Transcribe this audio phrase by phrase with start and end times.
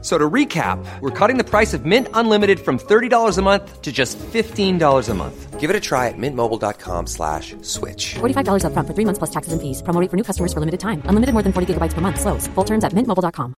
[0.00, 3.82] F- So to recap, we're cutting the price of Mint Unlimited from $30 a month
[3.82, 5.58] to just $15 a month.
[5.58, 8.14] Give it a try at mintmobile.com slash switch.
[8.20, 9.82] $45 upfront for three months plus taxes and fees.
[9.82, 11.02] Promo rate for new customers for limited time.
[11.06, 12.20] Unlimited more than 40 gigabytes per month.
[12.20, 12.46] Slows.
[12.54, 13.54] Full terms at mintmobile.com.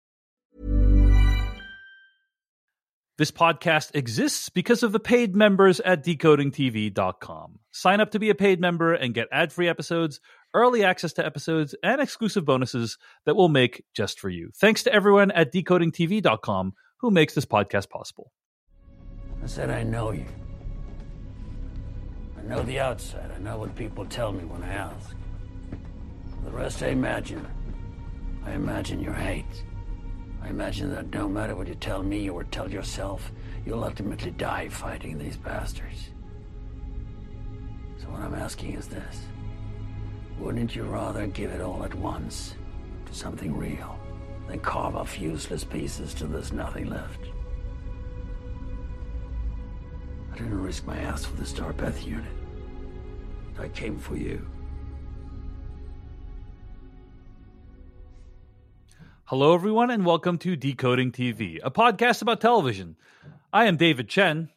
[3.18, 7.58] This podcast exists because of the paid members at decodingtv.com.
[7.70, 10.20] Sign up to be a paid member and get ad free episodes,
[10.54, 14.50] early access to episodes, and exclusive bonuses that we'll make just for you.
[14.56, 18.32] Thanks to everyone at decodingtv.com who makes this podcast possible.
[19.42, 20.26] I said I know you.
[22.38, 23.30] I know the outside.
[23.34, 25.16] I know what people tell me when I ask.
[26.44, 27.46] The rest I imagine.
[28.44, 29.64] I imagine your hate.
[30.42, 33.30] I imagine that no matter what you tell me or tell yourself,
[33.64, 36.10] you'll ultimately die fighting these bastards.
[37.98, 39.20] So what I'm asking is this.
[40.40, 42.54] Wouldn't you rather give it all at once
[43.04, 44.00] to something real
[44.48, 47.20] than carve off useless pieces till there's nothing left?
[50.32, 52.32] I didn't risk my ass for the Starpath unit.
[53.58, 54.48] I came for you.
[59.24, 62.96] Hello, everyone, and welcome to Decoding TV, a podcast about television.
[63.52, 64.48] I am David Chen.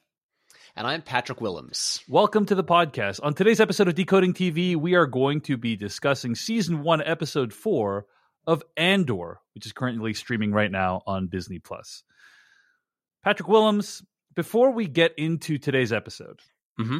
[0.75, 2.03] And I'm Patrick Willems.
[2.07, 3.19] Welcome to the podcast.
[3.21, 7.53] On today's episode of Decoding TV, we are going to be discussing season one, episode
[7.53, 8.07] four
[8.47, 12.03] of Andor, which is currently streaming right now on Disney Plus.
[13.23, 14.01] Patrick Willems,
[14.35, 16.39] before we get into today's episode,
[16.79, 16.99] Mm-hmm.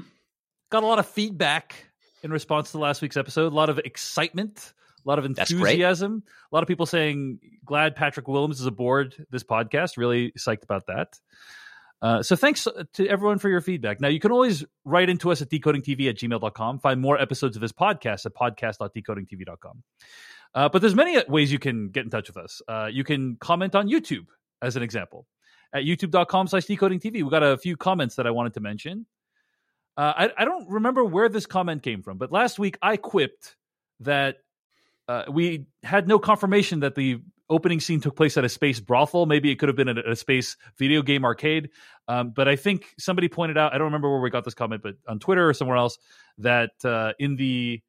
[0.70, 1.74] got a lot of feedback
[2.22, 4.72] in response to last week's episode, a lot of excitement,
[5.04, 9.44] a lot of enthusiasm, a lot of people saying, glad Patrick Willems is aboard this
[9.44, 9.98] podcast.
[9.98, 11.20] Really psyched about that.
[12.04, 14.02] Uh, so thanks to everyone for your feedback.
[14.02, 16.80] Now, you can always write into us at decodingtv at gmail.com.
[16.80, 19.84] Find more episodes of this podcast at podcast.decodingtv.com.
[20.54, 22.62] Uh, but there's many ways you can get in touch with us.
[22.68, 24.26] Uh, you can comment on YouTube,
[24.62, 25.26] as an example,
[25.74, 27.14] at youtube.com slash decodingtv.
[27.14, 29.06] We got a few comments that I wanted to mention.
[29.96, 33.56] Uh, I, I don't remember where this comment came from, but last week I quipped
[34.02, 34.40] that
[35.08, 37.22] uh, we had no confirmation that the
[37.54, 39.26] opening scene took place at a space brothel.
[39.26, 41.70] Maybe it could have been at a space video game arcade.
[42.08, 44.82] Um, but I think somebody pointed out, I don't remember where we got this comment,
[44.84, 45.98] but on Twitter or somewhere else,
[46.40, 47.82] that uh, in the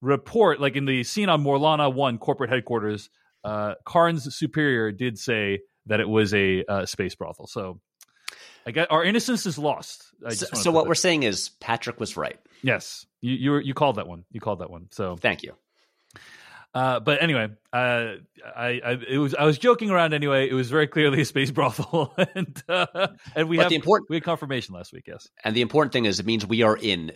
[0.00, 3.10] report, like in the scene on Morlana 1 corporate headquarters,
[3.44, 7.46] uh, Karn's superior did say that it was a uh, space brothel.
[7.46, 7.80] So
[8.66, 10.04] I guess our innocence is lost.
[10.30, 12.38] So, so what that- we're saying is Patrick was right.
[12.62, 14.24] Yes, you you were- you called that one.
[14.32, 14.88] You called that one.
[14.90, 15.54] So, Thank you.
[16.76, 18.16] Uh, but anyway, uh,
[18.54, 20.48] I, I it was I was joking around anyway.
[20.48, 24.10] It was very clearly a space brothel, and uh, and we But have the important-
[24.10, 25.04] we had confirmation last week.
[25.06, 27.12] Yes, And the important thing is it means we are in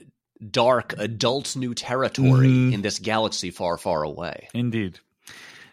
[0.51, 2.73] dark adult new territory Mhm.
[2.73, 4.49] in this galaxy far, far away.
[4.55, 4.99] indeed.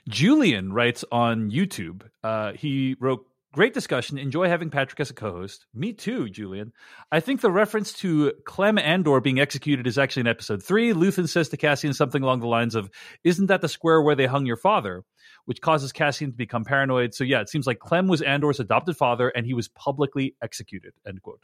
[0.09, 2.01] Julian writes on YouTube.
[2.23, 3.25] Uh, he wrote.
[3.53, 4.17] Great discussion.
[4.17, 5.65] Enjoy having Patrick as a co-host.
[5.73, 6.73] Me too, Julian.
[7.11, 10.93] I think the reference to Clem Andor being executed is actually in episode three.
[10.93, 12.89] Luthen says to Cassian something along the lines of,
[13.23, 15.05] "Isn't that the square where they hung your father?"
[15.45, 17.13] Which causes Cassian to become paranoid.
[17.13, 20.93] So yeah, it seems like Clem was Andor's adopted father, and he was publicly executed.
[21.07, 21.41] End quote.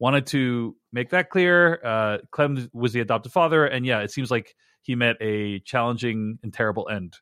[0.00, 1.80] Wanted to make that clear.
[1.84, 6.40] Uh, Clem was the adopted father, and yeah, it seems like he met a challenging
[6.42, 7.16] and terrible end.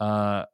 [0.00, 0.46] Uh,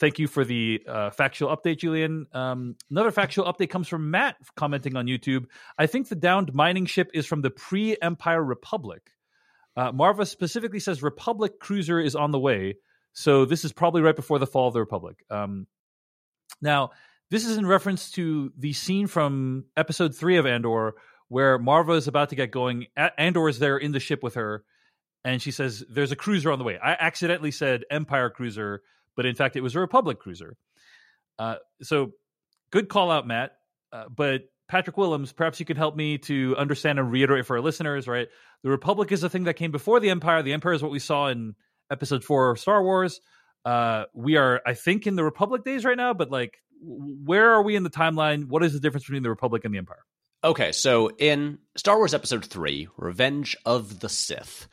[0.00, 2.26] thank you for the uh, factual update, Julian.
[2.32, 5.44] Um, another factual update comes from Matt commenting on YouTube.
[5.78, 9.10] I think the downed mining ship is from the pre Empire Republic.
[9.76, 12.76] Uh, Marva specifically says Republic cruiser is on the way.
[13.12, 15.24] So this is probably right before the fall of the Republic.
[15.30, 15.66] Um,
[16.60, 16.90] now,
[17.30, 20.94] this is in reference to the scene from episode three of Andor
[21.28, 22.86] where Marva is about to get going.
[22.96, 24.64] Andor is there in the ship with her,
[25.24, 26.76] and she says, There's a cruiser on the way.
[26.82, 28.82] I accidentally said Empire cruiser,
[29.20, 30.56] but in fact, it was a Republic cruiser.
[31.38, 32.12] Uh, so
[32.72, 33.50] good call out, Matt.
[33.92, 37.62] Uh, but Patrick Willems, perhaps you could help me to understand and reiterate for our
[37.62, 38.28] listeners, right?
[38.62, 40.42] The Republic is a thing that came before the Empire.
[40.42, 41.54] The Empire is what we saw in
[41.90, 43.20] episode four of Star Wars.
[43.62, 47.62] Uh, we are, I think, in the Republic days right now, but like, where are
[47.62, 48.46] we in the timeline?
[48.46, 50.02] What is the difference between the Republic and the Empire?
[50.42, 54.66] Okay, so in Star Wars Episode 3, Revenge of the Sith,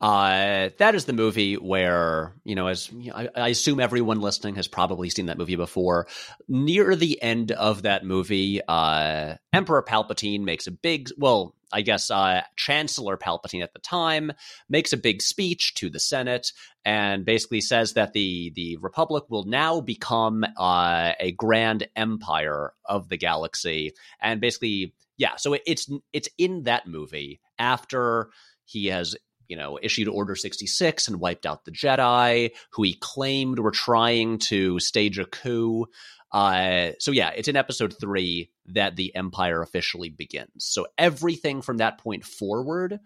[0.00, 4.68] uh, that is the movie where, you know, as I, I assume everyone listening has
[4.68, 6.06] probably seen that movie before.
[6.48, 12.10] Near the end of that movie, uh, Emperor Palpatine makes a big, well, I guess
[12.10, 14.30] uh, Chancellor Palpatine at the time
[14.68, 16.52] makes a big speech to the Senate
[16.84, 23.08] and basically says that the the Republic will now become uh, a grand empire of
[23.08, 25.34] the galaxy, and basically, yeah.
[25.36, 28.30] So it, it's it's in that movie after
[28.64, 29.16] he has
[29.48, 34.38] you know, issued Order 66 and wiped out the Jedi, who he claimed were trying
[34.38, 35.86] to stage a coup.
[36.32, 40.50] Uh, so yeah, it's in episode three that the Empire officially begins.
[40.64, 42.98] So everything from that point forward,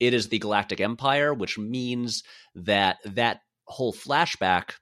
[0.00, 2.22] it is the Galactic Empire, which means
[2.54, 4.72] that that whole flashback,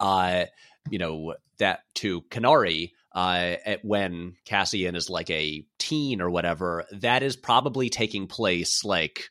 [0.00, 0.46] uh,
[0.90, 7.22] you know, that to Kenari, uh, when Cassian is like a teen or whatever, that
[7.22, 9.30] is probably taking place like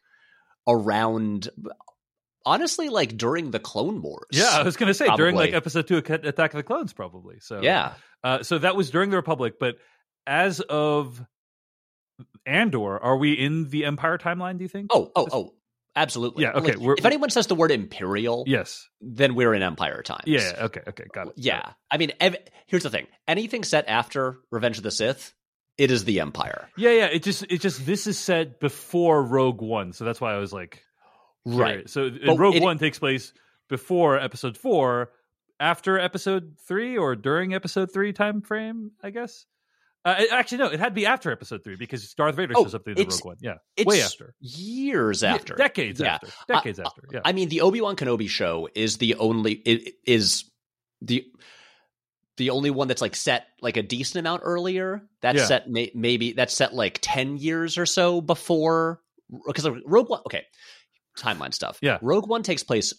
[0.67, 1.49] around
[2.45, 5.87] honestly like during the clone wars Yeah, I was going to say during like episode
[5.87, 7.39] two, Attack of the Clones, probably.
[7.39, 7.93] So yeah
[8.23, 9.75] uh, so that was during the Republic, but
[10.25, 11.23] as of
[12.45, 14.57] Andor, are we in the Empire timeline?
[14.57, 14.89] Do you think?
[14.93, 15.53] oh oh oh
[15.95, 18.87] absolutely Yeah, okay, Like, if anyone says the word imperial yes.
[19.01, 20.53] then we're in empire times Yeah.
[20.61, 20.81] Okay.
[20.87, 21.05] Okay.
[21.11, 21.33] Got it.
[21.37, 22.37] yeah i mean ev-
[22.67, 25.33] here's the thing anything set after revenge of the sith
[25.77, 26.91] it is the empire Yeah.
[26.91, 27.05] Yeah.
[27.07, 30.51] It just it just this is set before Rogue One, so that's why I was
[30.53, 30.83] like,
[31.45, 31.89] right.
[31.89, 33.33] So Rogue it- One takes place
[33.69, 35.11] before Episode Four,
[35.59, 39.45] after Episode Three, or during Episode Three time frame, I guess.
[40.05, 42.75] Uh, actually, no, it had to be after Episode Three because Darth Vader Oh, shows
[42.75, 43.37] up in the Rogue One.
[43.41, 46.13] Yeah, way after, years Yeah, after decades Yeah.
[46.15, 47.01] after, decades I- after.
[47.11, 50.45] Yeah, I mean, the Obi Wan Kenobi show is the only it is
[51.01, 51.25] the
[52.37, 55.01] the only one that's like set like a decent amount earlier.
[55.21, 55.45] That's Yeah.
[55.45, 59.01] set may, maybe that's set like ten years or so before
[59.45, 60.21] because Rogue One.
[60.27, 60.43] Okay,
[61.17, 61.79] timeline stuff.
[61.81, 61.97] Yeah.
[62.01, 62.93] Rogue One takes place.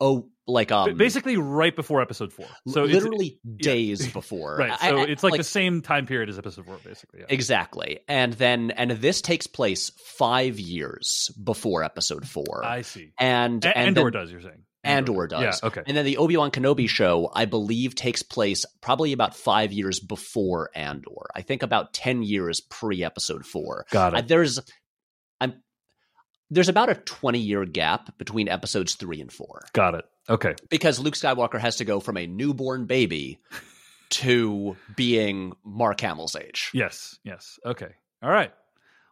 [0.00, 2.46] Oh, like um, basically right before Episode Four.
[2.68, 4.56] So it's- literally days before.
[4.56, 4.78] right.
[4.80, 7.20] So I- it's like, the same time period as Episode Four, basically.
[7.20, 7.26] Yeah.
[7.30, 7.98] Exactly.
[8.06, 12.64] And then and this takes place five years before episode four.
[12.64, 13.10] I see.
[13.18, 14.30] and A- and Andor then- does.
[14.30, 15.60] You're saying Andor does.
[15.62, 15.68] Yeah.
[15.68, 15.82] Okay.
[15.86, 19.98] And then the Obi Wan Kenobi show, I believe, takes place probably about five years
[20.00, 21.26] before Andor.
[21.34, 23.86] I think about ten years pre Episode Four.
[23.90, 24.28] Got Uh, it.
[24.28, 24.60] there's,
[25.40, 25.54] I'm,
[26.50, 30.04] there's about a twenty year gap between episodes three and four Got it.
[30.30, 30.54] Okay.
[30.70, 33.38] because Luke Skywalker has to go from a newborn baby
[34.10, 36.70] to being Mark Hamill's age.
[36.72, 37.18] Yes.
[37.24, 37.58] Yes.
[37.64, 37.90] Okay.
[38.22, 38.52] All right.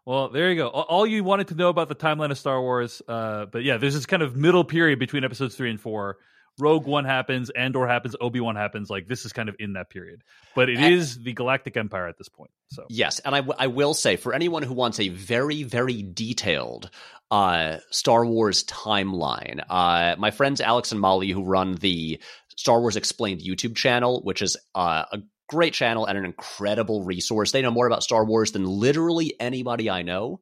[0.06, 0.68] Well, there you go.
[0.68, 3.02] All- you wanted to know about the timeline of Star Wars.
[3.06, 6.16] Uh, but yeah, there's this kind of middle period between episodes three and four.
[6.58, 8.88] Rogue One happens, Andor happens, Obi Wan happens.
[8.88, 10.22] Like this is kind of in that period,
[10.54, 12.50] but it And- is the Galactic Empire at this point.
[12.68, 16.02] So Yes, and I, w- I will say for anyone who wants a very very
[16.02, 16.88] detailed
[17.30, 22.18] uh, Star Wars timeline, uh, my friends Alex and Molly who run the
[22.56, 25.18] Star Wars Explained YouTube channel, which is uh, a
[25.48, 27.52] great channel and an incredible resource.
[27.52, 30.40] They know more about Star Wars than literally anybody I know.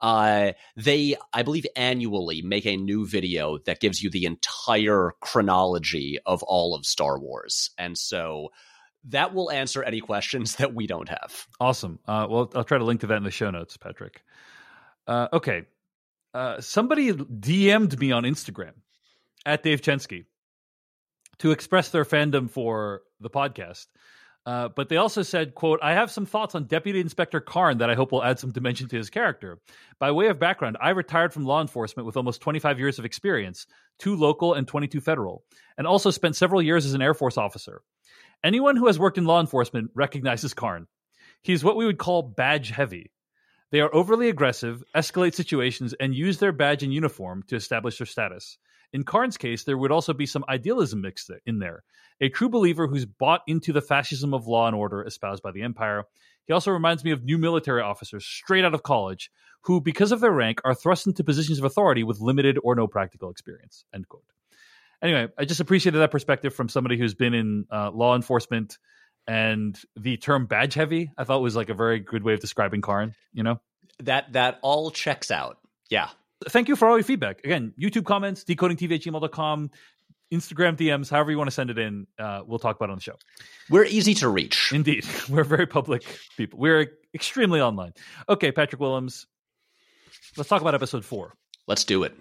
[0.00, 6.18] Uh, they, I believe, annually make a new video that gives you the entire chronology
[6.24, 8.50] of all of Star Wars, and so.
[9.10, 11.46] That will answer any questions that we don't have.
[11.60, 12.00] Awesome.
[12.08, 14.24] Uh, well, I'll try to link to that in the show notes, Patrick.
[15.06, 15.62] Uh, okay.
[16.34, 18.72] Uh, somebody DM'd me on Instagram
[19.46, 20.24] at Dave Chensky
[21.38, 23.86] to express their fandom for the podcast.
[24.46, 27.90] Uh, but they also said, quote, I have some thoughts on Deputy Inspector Karn that
[27.90, 29.58] I hope will add some dimension to his character.
[29.98, 33.66] By way of background, I retired from law enforcement with almost 25 years of experience,
[33.98, 35.42] two local and 22 federal,
[35.76, 37.82] and also spent several years as an Air Force officer.
[38.44, 40.86] Anyone who has worked in law enforcement recognizes Karn.
[41.42, 43.10] He's what we would call badge heavy.
[43.72, 48.06] They are overly aggressive, escalate situations, and use their badge and uniform to establish their
[48.06, 48.58] status.
[48.96, 51.84] In Karn's case, there would also be some idealism mixed in there.
[52.18, 55.60] A true believer who's bought into the fascism of law and order espoused by the
[55.60, 56.04] empire.
[56.46, 59.30] He also reminds me of new military officers straight out of college
[59.64, 62.86] who, because of their rank, are thrust into positions of authority with limited or no
[62.86, 63.84] practical experience.
[63.92, 64.24] End quote.
[65.02, 68.78] Anyway, I just appreciated that perspective from somebody who's been in uh, law enforcement
[69.28, 71.10] and the term badge heavy.
[71.18, 73.14] I thought was like a very good way of describing Karn.
[73.34, 73.60] You know,
[74.04, 75.58] That that all checks out.
[75.90, 76.08] Yeah.
[76.48, 77.40] Thank you for all your feedback.
[77.44, 79.70] Again, YouTube comments, decodingtv at gmail.com,
[80.32, 82.06] Instagram DMs, however you want to send it in.
[82.18, 83.16] Uh, we'll talk about it on the show.
[83.70, 84.72] We're easy to reach.
[84.72, 86.04] Indeed, we're very public
[86.36, 86.58] people.
[86.58, 87.92] We're extremely online.
[88.28, 89.26] Okay, Patrick Willems,
[90.36, 91.34] let's talk about episode four.
[91.66, 92.14] Let's do it.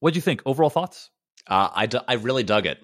[0.00, 0.42] What do you think?
[0.44, 1.10] Overall thoughts?
[1.46, 2.82] Uh, I, d- I really dug it.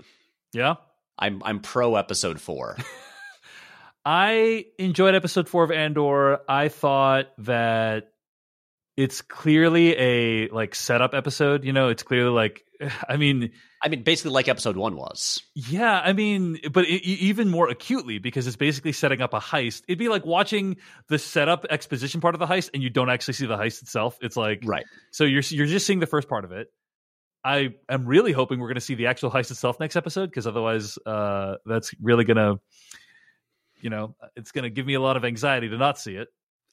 [0.52, 0.76] Yeah.
[1.18, 2.76] I'm I'm pro episode four.
[4.04, 6.40] I enjoyed episode four of Andor.
[6.48, 8.12] I thought that
[9.00, 11.64] it's clearly a like setup episode.
[11.64, 12.66] You know, it's clearly like,
[13.08, 13.52] I mean,
[13.82, 15.42] I mean, basically like episode one was.
[15.54, 19.84] yeah, I mean, but it, even more acutely because it's basically setting up a heist.
[19.88, 20.76] It'd be like watching
[21.08, 24.18] the setup exposition part of the heist, and you don't actually see the heist itself.
[24.20, 24.84] It's like Right.
[25.12, 26.68] So you're you're just seeing the first part of it.
[27.42, 30.46] I am really hoping we're going to see the actual heist itself next episode because
[30.46, 32.60] otherwise, uh, that's really going to,
[33.80, 36.28] you know, it's going to give me a lot of anxiety to not see it.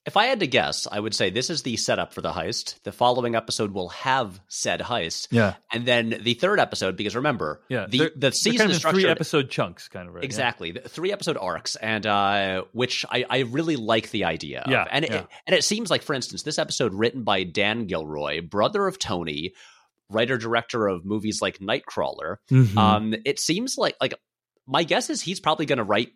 [0.07, 2.81] If I had to guess, I would say this is the setup for the heist.
[2.83, 5.27] The following episode will have said heist.
[5.31, 5.55] Yeah.
[5.69, 8.91] And then the third episode, because remember, Yeah, the, the season kind of is in
[8.91, 10.23] three episode chunks, kind of right.
[10.23, 10.25] yeah.
[10.25, 14.61] Exactly, the three episode arcs, and uh, which I, I really like the idea.
[14.61, 14.71] Of.
[14.71, 18.41] Yeah, and it, and it seems like, for instance, this episode written by Dan Gilroy,
[18.41, 19.53] brother of Tony,
[20.09, 22.37] writer director of movies like Nightcrawler.
[22.49, 22.77] Mhm.
[22.77, 24.13] Um, it seems like like
[24.65, 26.13] my guess is he's probably going to write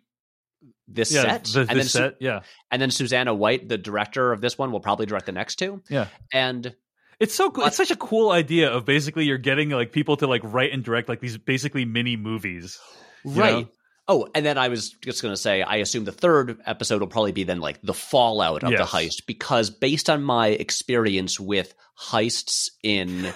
[0.88, 2.40] this yeah, set, the, and the then Su- yeah,
[2.70, 5.82] and then Susanna White, the director of this one, will probably direct the next two.
[5.88, 6.08] yeah.
[6.32, 6.74] And
[7.20, 7.64] It's so cool.
[7.66, 10.82] It's such a cool idea of basically you're getting like people to like write and
[10.82, 12.78] direct like these basically mini movies.
[13.24, 13.64] right.
[13.64, 13.68] know?
[14.08, 17.06] Oh, and then I was just going to say, I assume the third episode will
[17.06, 21.72] probably be then like the fallout of the heist, because based on my experience with
[21.96, 23.32] heists in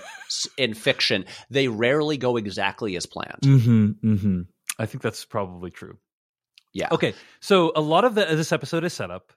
[0.59, 3.42] in fiction, they rarely go exactly as planned.
[3.42, 4.40] Mm-hmm, mm-hmm.
[4.78, 5.99] I think that's probably true.
[6.76, 6.88] Yeah.
[6.92, 9.33] Okay, so a lot of the, this episode is set up.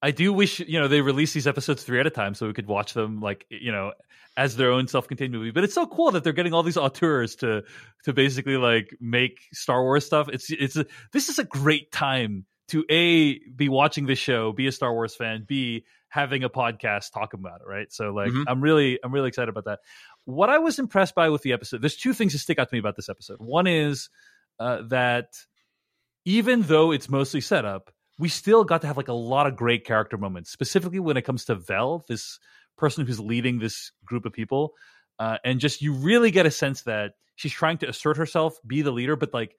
[0.00, 2.52] I do wish you know they release these episodes three at a time so we
[2.52, 3.92] could watch them like you know
[4.36, 5.50] as their own self-contained movie.
[5.50, 7.64] But it's so cool that they're getting all these auteurs to
[8.04, 10.28] to basically like make Star Wars stuff.
[10.28, 14.68] It's it's a, this is a great time to a be watching this show, be
[14.68, 17.66] a Star Wars fan, b having a podcast talking about it.
[17.68, 17.92] Right.
[17.92, 18.44] So like Mhm.
[18.46, 19.80] I'm really I'm really excited about that.
[20.26, 22.74] What I was impressed by with the episode, there's two things that stick out to
[22.74, 23.38] me about this episode.
[23.40, 24.10] One is
[24.60, 25.34] uh, that
[26.28, 29.56] even though it's mostly set up, we still got to have like a lot of
[29.56, 32.38] great character moments, specifically when it comes to Vel, this
[32.76, 34.74] person who's leading this group of people.
[35.18, 38.82] Uh, and just you really get a sense that she's trying to assert herself, be
[38.82, 39.56] the leader, but like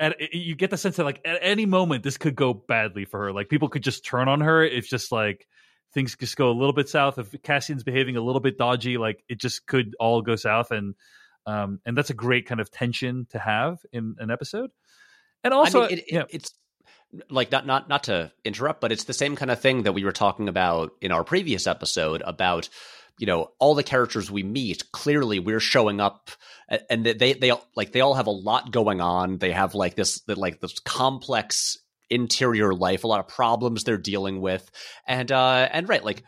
[0.00, 3.20] at, you get the sense that like at any moment this could go badly for
[3.20, 3.32] her.
[3.32, 4.64] Like people could just turn on her.
[4.64, 5.46] If just like
[5.92, 7.20] things just go a little bit south.
[7.20, 10.72] If Cassian's behaving a little bit dodgy, like it just could all go south.
[10.72, 10.96] And
[11.46, 14.70] um, and that's a great kind of tension to have in an episode.
[15.44, 16.52] And also, I mean, it, it- yeah, it's
[17.30, 20.04] like not not not to interrupt, but it's the same kind of thing that we
[20.04, 22.68] were talking about in our previous episode about
[23.18, 24.90] you know all the characters we meet.
[24.90, 26.30] Clearly, we're showing up,
[26.90, 29.38] and they they, like they all have a lot going on.
[29.38, 31.78] They have like this like this complex
[32.10, 34.68] interior life, a lot of problems they're dealing with,
[35.06, 36.24] and uh and right like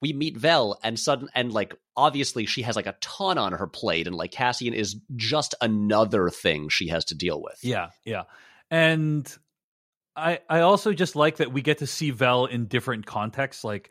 [0.00, 3.66] we meet Vel and sudden and like obviously she has like a ton on her
[3.66, 7.58] plate and like Cassian is just another thing she has to deal with.
[7.62, 8.24] Yeah, yeah.
[8.70, 9.30] And
[10.16, 13.64] I I also just like that we get to see Vel in different contexts.
[13.64, 13.90] Like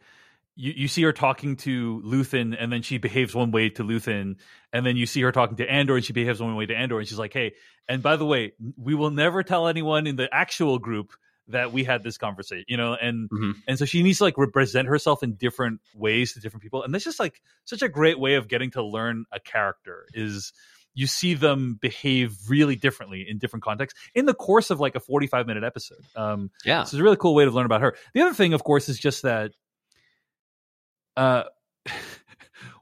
[0.56, 4.36] you, you see her talking to Luthen and then she behaves one way to Luthen,
[4.72, 7.00] and then you see her talking to Andor and she behaves one way to Andor,
[7.00, 7.54] and she's like, Hey,
[7.88, 11.12] and by the way, we will never tell anyone in the actual group
[11.50, 13.56] that we had this conversation, you know, and Mhm.
[13.68, 16.84] and so she needs to like represent herself in different ways to different people.
[16.84, 20.54] And that's just like such a great way of getting to learn a character is
[20.94, 25.00] you see them behave really differently in different contexts in the course of like a
[25.00, 26.02] 45 minute episode.
[26.16, 26.84] Um, Yeah.
[26.84, 27.96] so it's a really cool way to learn about her.
[28.14, 29.52] The other thing, of course, is just that
[31.18, 31.44] uh,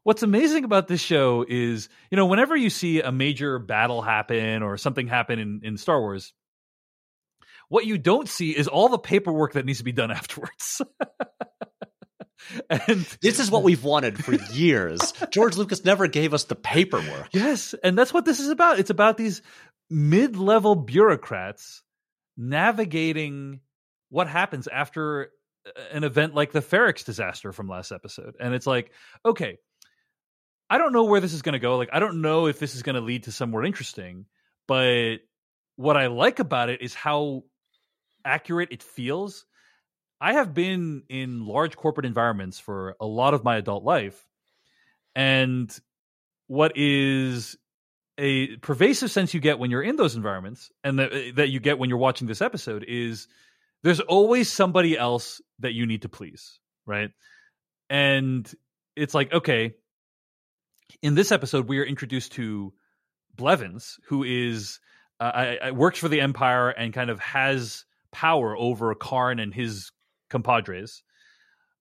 [0.04, 4.64] what's amazing about this show is, you know, whenever you see a major battle happen
[4.64, 6.34] or something happen in, in Star Wars,
[7.70, 10.82] what you don't see is all the paperwork that needs to be done afterwards.
[12.70, 15.14] and This is what we've wanted for years.
[15.32, 17.30] George Lucas never gave us the paperwork.
[17.32, 18.80] Yes, and that's what this is about.
[18.80, 19.42] It's about these
[19.90, 21.84] mid-level bureaucrats
[22.38, 23.60] navigating
[24.10, 25.32] what happens after
[25.66, 28.36] uh, an event like the Ferrix disaster from last episode.
[28.40, 28.92] And it's like,
[29.26, 29.58] okay,
[30.70, 31.78] I don't know where this is going to go.
[31.78, 34.26] Like I don't know if this is going to lead to somewhere interesting,
[34.68, 35.18] but
[35.76, 37.44] what I like about it is how
[38.24, 39.46] accurate it feels.
[40.22, 44.24] I have been in large corporate environments for a lot of my adult life.
[45.16, 45.76] And
[46.46, 47.58] what is
[48.20, 51.80] a pervasive sense you get when you're in those environments and that, that you get
[51.80, 53.28] when you're watching this episode is
[53.82, 57.10] there's always somebody else that you need to please, right?
[57.90, 58.50] And
[58.96, 59.74] it's like, okay,
[61.02, 62.74] in this episode, we are introduced to
[63.36, 64.80] Blevins, who is
[65.20, 69.54] uh, I, I works for the Empire and kind of has power over Karn and
[69.54, 69.92] his
[70.32, 71.04] compadres.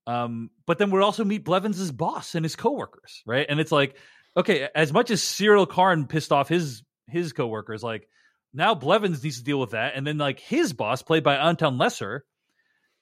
[0.07, 3.47] Um, but then we also meet Blevins' boss and his coworkers, right?
[3.49, 3.97] And it's like,
[4.37, 8.09] okay, as much as Syril Karn pissed off his his coworkers, like
[8.52, 11.78] now Blevins needs to deal with that, and then like his boss, played by Anton
[11.78, 12.25] Lesser,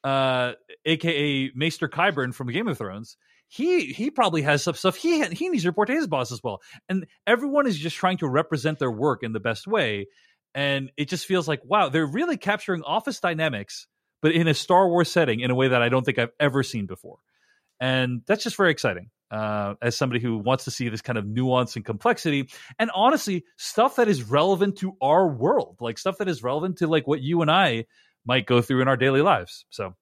[0.05, 0.53] uh,
[0.85, 3.17] aka Maester Qyburn from Game of Thrones,
[3.49, 6.43] he he probably has some stuff he he needs to report to his boss as
[6.43, 6.61] well.
[6.89, 10.07] And everyone is just trying to represent their work in the best way.
[10.55, 13.87] And it just feels like wow, they're really capturing office dynamics,
[14.23, 16.63] but in a Star Wars setting in a way that I don't think I've ever
[16.63, 17.19] seen before.
[17.81, 21.27] And that's just very exciting uh, as somebody who wants to see this kind of
[21.27, 22.49] nuance and complexity
[22.79, 26.89] and honestly stuff that is relevant to our world like stuff that is relevant to
[26.89, 27.85] like what you and i
[28.29, 29.65] might go through in our daily lives.
[29.71, 29.95] So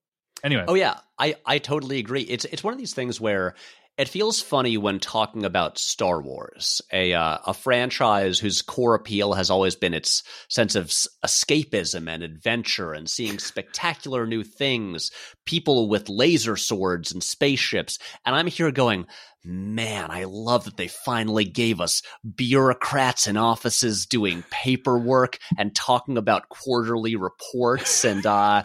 [0.45, 0.65] anyway.
[0.69, 0.99] Oh yeah.
[1.19, 2.23] I i totally agree.
[2.23, 3.55] It's it's one of these things where
[3.99, 9.33] it feels funny when talking about Star Wars, a uh, a franchise whose core appeal
[9.33, 10.89] has always been its sense of
[11.25, 15.11] escapism and adventure and seeing spectacular new things,
[15.47, 17.99] people with laser swords and spaceships.
[18.27, 19.07] And I'm here going,
[19.43, 22.03] man, I love that they finally gave us
[22.35, 28.65] bureaucrats in offices doing paperwork and talking about quarterly reports and uh,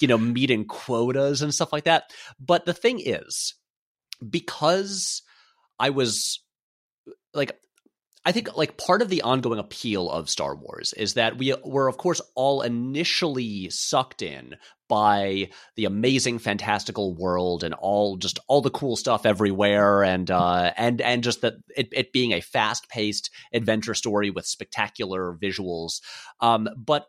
[0.00, 2.10] you know meeting quotas and stuff like that.
[2.40, 3.54] But the thing is
[4.30, 5.22] because
[5.78, 6.40] I was
[7.34, 7.56] like
[8.24, 11.88] I think like part of the ongoing appeal of Star Wars is that we were
[11.88, 14.54] of course all initially sucked in
[14.88, 20.72] by the amazing fantastical world and all just all the cool stuff everywhere and uh
[20.76, 26.00] and and just that it, it being a fast-paced adventure story with spectacular visuals.
[26.40, 27.06] Um but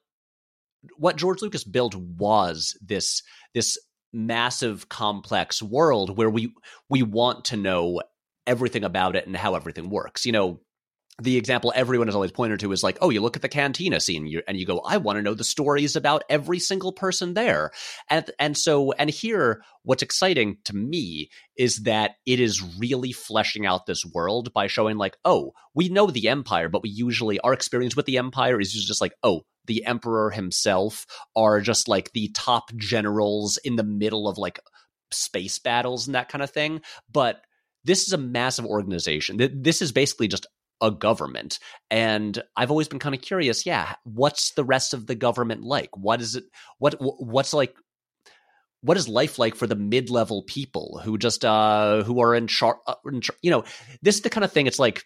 [0.97, 3.21] what George Lucas built was this
[3.53, 3.77] this
[4.13, 6.53] massive complex world where we
[6.89, 8.01] we want to know
[8.45, 10.25] everything about it and how everything works.
[10.25, 10.59] You know,
[11.21, 13.99] the example everyone has always pointed to is like, oh, you look at the cantina
[13.99, 17.71] scene and you go, I want to know the stories about every single person there.
[18.09, 23.65] And, and so, and here, what's exciting to me is that it is really fleshing
[23.65, 27.53] out this world by showing like, oh, we know the empire, but we usually, our
[27.53, 31.05] experience with the empire is just like, oh, the emperor himself
[31.35, 34.59] are just like the top generals in the middle of like
[35.11, 36.81] space battles and that kind of thing.
[37.11, 37.41] But
[37.85, 39.37] this is a massive organization.
[39.61, 40.47] This is basically just
[40.83, 41.57] a government.
[41.89, 45.95] And I've always been kind of curious, yeah, what's the rest of the government like?
[45.97, 46.43] What is it
[46.77, 47.73] what what's like
[48.81, 52.81] what is life like for the mid-level people who just uh who are in char-
[52.85, 52.95] uh,
[53.41, 53.63] you know,
[54.01, 55.03] this is the kind of thing it's like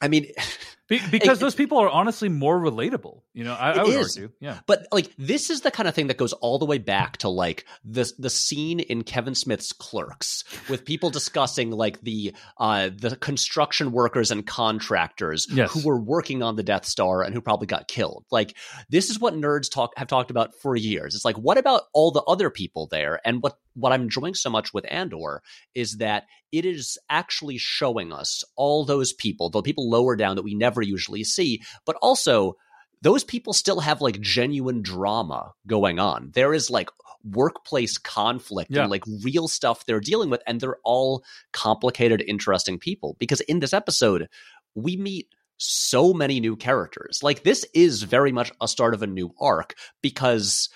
[0.00, 0.26] I mean
[0.88, 3.22] Be- because it, those people are honestly more relatable.
[3.32, 4.16] You know, I, I would is.
[4.16, 4.32] argue.
[4.40, 4.58] Yeah.
[4.66, 7.28] But like this is the kind of thing that goes all the way back to
[7.28, 13.16] like the the scene in Kevin Smith's Clerks with people discussing like the uh the
[13.16, 15.72] construction workers and contractors yes.
[15.72, 18.24] who were working on the Death Star and who probably got killed.
[18.30, 18.56] Like
[18.88, 21.14] this is what nerds talk have talked about for years.
[21.14, 23.20] It's like what about all the other people there?
[23.24, 25.42] And what what I'm enjoying so much with Andor
[25.74, 30.42] is that it is actually showing us all those people, the people lower down that
[30.42, 32.56] we never usually see, but also
[33.02, 36.30] those people still have like genuine drama going on.
[36.32, 36.88] There is like
[37.24, 38.82] workplace conflict yeah.
[38.82, 43.16] and like real stuff they're dealing with, and they're all complicated, interesting people.
[43.18, 44.28] Because in this episode,
[44.74, 47.20] we meet so many new characters.
[47.22, 50.68] Like, this is very much a start of a new arc because,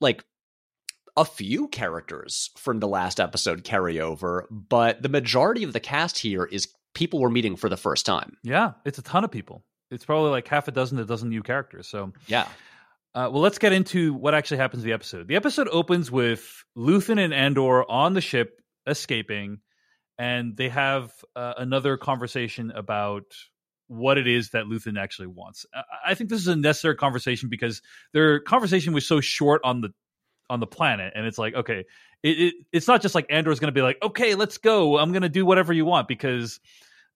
[0.00, 0.24] like,
[1.16, 6.18] a few characters from the last episode carry over, but the majority of the cast
[6.18, 8.36] here is people we're meeting for the first time.
[8.42, 9.64] Yeah, it's a ton of people.
[9.90, 11.88] It's probably like half a dozen a dozen new characters.
[11.88, 12.48] So yeah.
[13.14, 15.28] Uh, well, let's get into what actually happens in the episode.
[15.28, 19.58] The episode opens with Luthen and Andor on the ship escaping,
[20.18, 23.24] and they have uh, another conversation about
[23.88, 25.66] what it is that Luthen actually wants.
[26.04, 27.82] I think this is a necessary conversation because
[28.14, 29.92] their conversation was so short on the
[30.52, 31.84] on the planet, and it's like, okay,
[32.22, 35.12] it, it it's not just like Andor's going to be like, okay, let's go, I'm
[35.12, 36.60] going to do whatever you want because.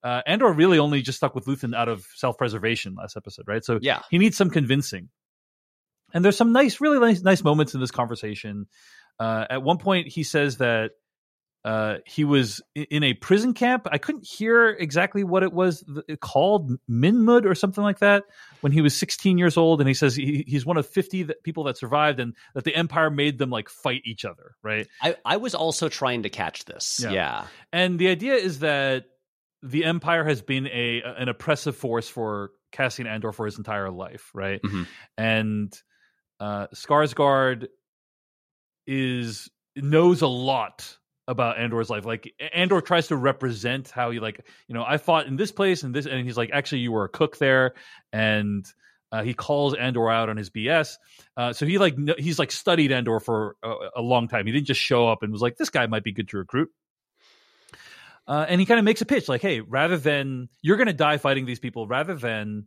[0.03, 3.65] Uh, Andor really only just stuck with Luthen out of self-preservation last episode, right?
[3.65, 5.09] So yeah, he needs some convincing.
[6.13, 8.67] And there's some nice, really nice, nice moments in this conversation.
[9.19, 10.91] Uh, at one point, he says that
[11.65, 13.87] uh, he was in a prison camp.
[13.91, 15.83] I couldn't hear exactly what it was
[16.21, 18.23] called, Minmud or something like that,
[18.61, 19.81] when he was 16 years old.
[19.81, 22.75] And he says he, he's one of 50 that, people that survived, and that the
[22.75, 24.55] Empire made them like fight each other.
[24.63, 24.87] Right.
[25.01, 27.01] I, I was also trying to catch this.
[27.03, 27.11] Yeah.
[27.11, 27.47] yeah.
[27.73, 29.05] And the idea is that
[29.61, 34.29] the Empire has been a an oppressive force for Cassian Andor for his entire life.
[34.33, 34.61] Right.
[34.61, 34.83] Mm-hmm.
[35.17, 35.81] And
[36.39, 37.67] uh, Skarsgård
[38.85, 40.96] is knows a lot
[41.27, 42.05] about Andor's life.
[42.05, 45.83] Like Andor tries to represent how he like, you know, I fought in this place
[45.83, 47.73] and this, and he's like, actually, you were a cook there,
[48.13, 48.65] and
[49.11, 50.97] uh, he calls Andor out on his BS.
[51.35, 54.45] Uh, so he like he's like studied Andor for a, a, long time.
[54.45, 56.69] He didn't just show up and was like, this guy might be good to recruit.
[58.27, 60.93] Uh, and he kind of makes a pitch like, hey, rather than you're going to
[60.93, 62.65] die fighting these people, rather than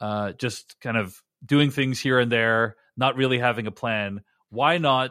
[0.00, 4.78] uh, just kind of doing things here and there, not really having a plan, why
[4.78, 5.10] not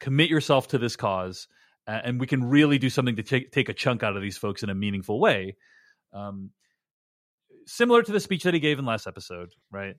[0.00, 1.48] commit yourself to this cause?
[1.86, 4.36] Uh, and we can really do something to take take a chunk out of these
[4.36, 5.56] folks in a meaningful way.
[6.12, 6.50] Um,
[7.66, 9.96] similar to the speech that he gave in last episode, right?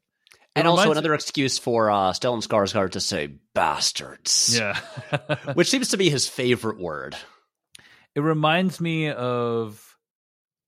[0.55, 4.57] and also another excuse for uh, Stellan Skarsgård to say bastards.
[4.57, 4.79] Yeah.
[5.53, 7.15] which seems to be his favorite word.
[8.15, 9.97] It reminds me of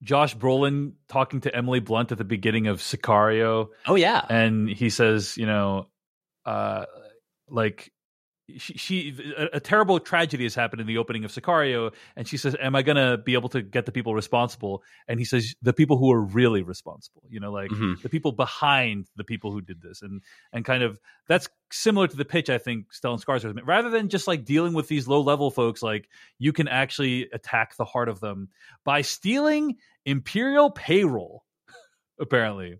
[0.01, 3.67] Josh Brolin talking to Emily Blunt at the beginning of Sicario.
[3.85, 5.87] Oh yeah, and he says, you know,
[6.45, 6.85] uh,
[7.47, 7.91] like
[8.57, 12.37] she, she a, a, terrible tragedy has happened in the opening of Sicario, and she
[12.37, 15.55] says, "Am I going to be able to get the people responsible?" And he says,
[15.61, 18.01] "The people who are really responsible, you know, like mm-hmm.
[18.03, 20.21] the people behind the people who did this." And
[20.53, 23.67] and kind of that's similar to the pitch I think Stellan Skarsgård made.
[23.67, 27.75] rather than just like dealing with these low level folks, like you can actually attack
[27.77, 28.49] the heart of them
[28.83, 31.43] by stealing imperial payroll.
[32.19, 32.79] apparently.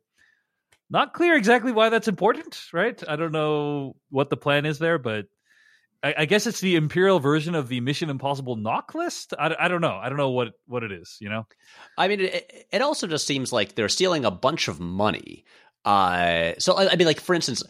[0.89, 3.01] Not clear exactly why that's important, right?
[3.07, 5.25] I don't know what the plan is there, but
[6.03, 9.33] I, I, guess it's the imperial version of the Mission Impossible NOC list.
[9.37, 9.97] I, I don't know.
[10.01, 11.17] I don't know what what it is.
[11.19, 11.47] You know,
[11.97, 15.45] I mean, it, it also just seems like they're stealing a bunch of money.
[15.83, 17.63] Uh, so I, I mean, like for instance,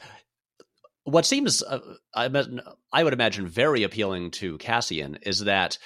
[1.05, 1.79] what seems uh,
[2.13, 2.29] I,
[2.91, 5.77] I would imagine very appealing to Cassian is that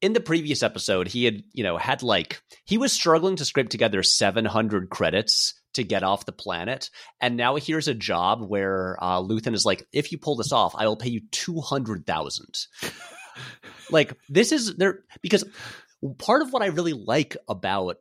[0.00, 3.68] in the previous episode he had you know had like he was struggling to scrape
[3.68, 6.90] together 700 credits to get off the planet.
[7.20, 10.74] And now here's a job where uh, Luthen is like, if you pull this off,
[10.76, 12.66] I will pay you 200,000.
[13.90, 15.44] like, this is there because
[16.18, 17.98] part of what I really like about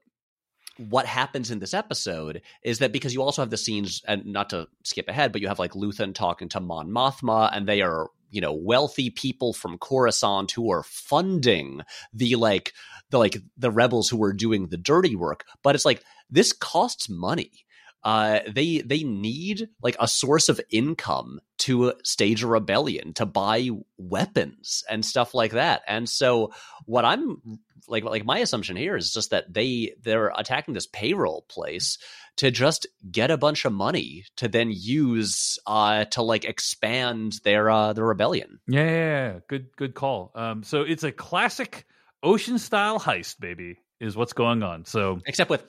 [0.78, 4.52] what happens in this episode is that because you also have the scenes, and not
[4.52, 8.10] to skip ahead, but you have like Luthen talking to Mon Mothma, and they are
[8.30, 11.82] you know wealthy people from Coruscant who are funding
[12.14, 12.74] the like
[13.10, 15.46] the like the rebels who are doing the dirty work.
[15.64, 17.66] But it's like this costs money.
[18.08, 23.68] Uh, they they need like a source of income to stage a rebellion, to buy
[23.98, 25.82] weapons and stuff like that.
[25.90, 26.54] And so,
[26.86, 31.44] what I'm like, like my assumption here is just that they they're attacking this payroll
[31.50, 31.98] place
[32.38, 37.70] to just get a bunch of money to then use uh, to like expand their
[37.70, 38.62] uh, their rebellion.
[38.70, 38.92] Yeah, yeah,
[39.34, 40.32] yeah, good good call.
[40.34, 41.86] Um, so it's a classic
[42.24, 44.86] ocean style heist, baby, is what's going on.
[44.86, 45.66] So except with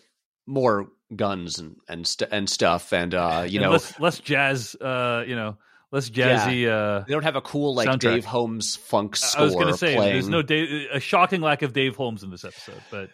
[0.49, 4.75] more guns and and, st- and stuff, and uh, you and know, less, less jazz.
[4.75, 5.59] Uh, you know,
[5.93, 6.63] less jazzy.
[6.63, 6.77] Yeah.
[6.77, 8.01] Uh, they don't have a cool like soundtrack.
[8.01, 9.43] Dave Holmes funk score.
[9.43, 10.13] I was going to say playing.
[10.13, 13.11] there's no Dave, a shocking lack of Dave Holmes in this episode, but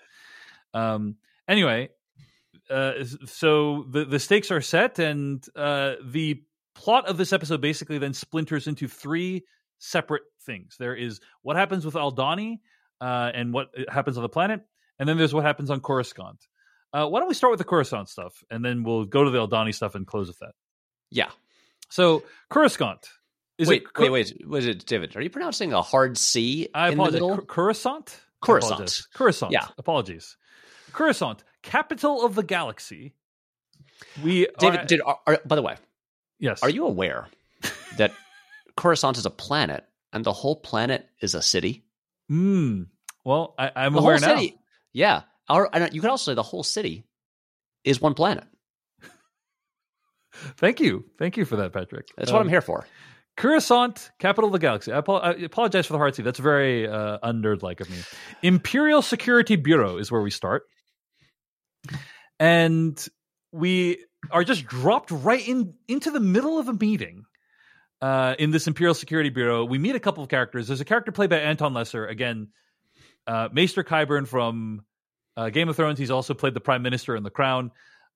[0.73, 1.17] um,
[1.49, 1.91] anyway,
[2.71, 2.93] uh,
[3.27, 6.43] so the the stakes are set, and uh, the
[6.75, 9.45] plot of this episode basically then splinters into three
[9.79, 10.77] separate things.
[10.79, 12.59] There is what happens with Aldhani
[13.01, 14.61] uh, and what happens on the planet,
[14.99, 16.39] and then there's what happens on Coruscant.
[16.95, 19.39] Uh, why don't we start with the Coruscant stuff, and then we'll go to the
[19.39, 20.53] Aldhani stuff and close with that.
[21.11, 21.31] Yeah.
[21.91, 23.07] So Coruscant.
[23.59, 24.47] Is wait, it wait, wait.
[24.49, 25.17] Was it David?
[25.17, 27.13] Are you pronouncing a hard C I in the apologize.
[27.15, 27.37] middle?
[27.37, 28.21] Cor- Coruscant.
[28.41, 28.73] Coruscant.
[28.73, 29.09] apologize.
[29.15, 29.53] Coruscant.
[29.53, 29.67] Yeah.
[29.79, 30.37] Apologies.
[30.93, 33.15] Coruscant, capital of the galaxy.
[34.23, 35.77] We David, are, did, are, are- by the way,
[36.39, 36.63] yes.
[36.63, 37.27] are you aware
[37.97, 38.13] that
[38.77, 41.85] Coruscant is a planet and the whole planet is a city?
[42.31, 42.87] Mm,
[43.25, 44.37] well, I, I'm The aware whole now.
[44.37, 44.57] city.
[44.93, 45.23] Yeah.
[45.49, 47.05] Our, you could also say the whole city
[47.85, 48.45] is one planet.
[50.57, 52.09] Thank you, thank you for that, Patrick.
[52.17, 52.85] That's what Um, I'm here for.
[53.37, 54.93] Coruscant, capital of the galaxy.
[54.93, 56.23] I, apologize for the hard C.
[56.23, 57.99] That's very uh, unnerd like of me.
[58.43, 60.65] Imperial Security Bureau is where we start,
[62.39, 63.05] and
[63.53, 63.99] we
[64.31, 67.25] are just dropped right in into the middle of a meeting.
[68.01, 70.67] Uh, in this Imperial Security Bureau, we meet a couple of characters.
[70.69, 72.49] There's a character played by Anton Lesser, again,
[73.27, 74.83] uh, Maester Qyburn from
[75.37, 75.99] uh, Game of Thrones.
[75.99, 77.71] He's also played the Prime Minister in The Crown.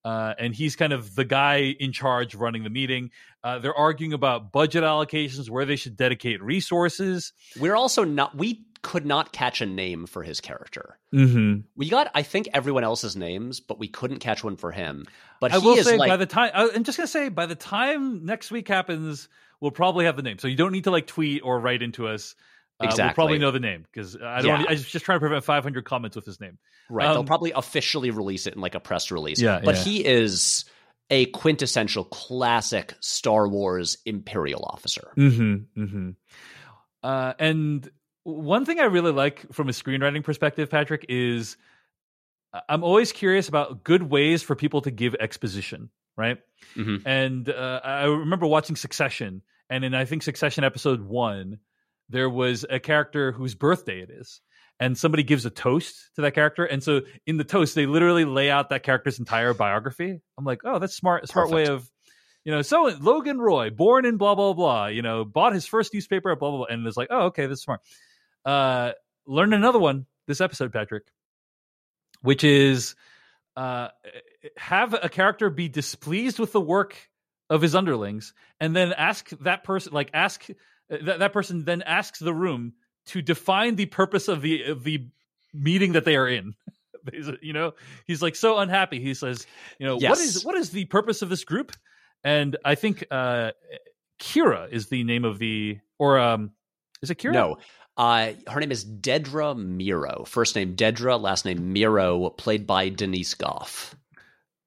[0.04, 3.11] Uh, and he's kind of the guy in charge running the meeting.
[3.42, 7.33] Uh, they're arguing about budget allocations, where they should dedicate resources.
[7.59, 10.98] We're also not, we could not catch a name for his character.
[11.12, 11.62] Mm-hmm.
[11.76, 15.04] We got, I think, everyone else's names, but we couldn't catch one for him.
[15.40, 18.24] But I will say like, by the time I'm just gonna say by the time
[18.24, 19.28] next week happens,
[19.61, 20.38] we'll probably have the name.
[20.38, 22.35] So you don't need to like tweet or write into us.
[22.81, 23.14] Uh, We'll Exactly.
[23.14, 24.47] probably know the name because I don't.
[24.47, 24.57] Yeah.
[24.59, 26.59] Want, I was just trying to prevent 500 comments with his name.
[26.88, 27.09] Right.
[27.09, 29.41] They'll Um, probably officially release it in like a press release.
[29.41, 29.83] Yeah, But yeah.
[29.83, 30.64] he is
[31.11, 35.12] a quintessential classic Star Wars Imperial officer.
[35.17, 35.83] Mm-hmm.
[35.83, 36.11] Mm-hmm.
[37.03, 37.91] Uh, and
[38.25, 41.57] one thing I really like from a screenwriting perspective, Patrick, is
[42.69, 46.38] I'm always curious about good ways for people to give exposition, right?
[46.77, 47.03] Mhm.
[47.05, 51.59] And uh, I remember watching Succession, and in I think Succession episode one,
[52.09, 54.40] there was a character whose birthday it is.
[54.81, 58.25] And somebody gives a toast to that character, and so in the toast, they literally
[58.25, 60.21] lay out that character's entire biography.
[60.38, 61.90] I'm like, oh, that's smart, smart way of
[62.49, 65.92] you know, so Logan Roy, born in blah blah blah, you know, bought his first
[65.92, 67.83] newspaper at blah blah blah, and it's like, oh, okay, that's smart.
[68.42, 68.92] Uh,
[69.27, 71.05] learned another one this episode, Patrick,
[72.23, 72.94] which is
[73.55, 73.88] uh,
[74.57, 76.97] have a character be displeased with the work
[77.51, 80.47] of his underlings, and then ask that person, like ask
[80.90, 82.74] that that person, then asks the room
[83.07, 85.07] to define the purpose of the of the
[85.55, 86.55] meeting that they are in.
[87.42, 87.72] you know,
[88.07, 89.01] he's like so unhappy.
[89.01, 89.46] He says,
[89.79, 90.20] you know, what Yes.
[90.37, 91.72] is what is the purpose of this group?
[92.24, 93.53] And I think uh,
[94.20, 96.51] Kira is the name of the, or um,
[97.01, 97.33] is it Kira?
[97.33, 97.59] No.
[97.96, 100.24] Uh, her name is Dedra Miro.
[100.24, 103.94] First name Dedra, last name Miro, played by Denise Gough.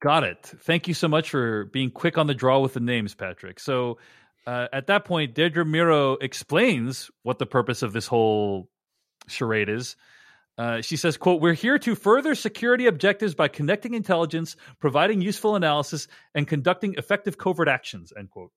[0.02, 0.38] Got it.
[0.62, 3.60] Thank you so much for being quick on the draw with the names, Patrick.
[3.60, 3.98] So
[4.46, 8.68] uh, at that point, Dedra Miro explains what the purpose of this whole
[9.28, 9.96] charade is.
[10.58, 15.56] Uh, she says, quote, We're here to further security objectives by connecting intelligence, providing useful
[15.56, 18.52] analysis, and conducting effective covert actions, end quote.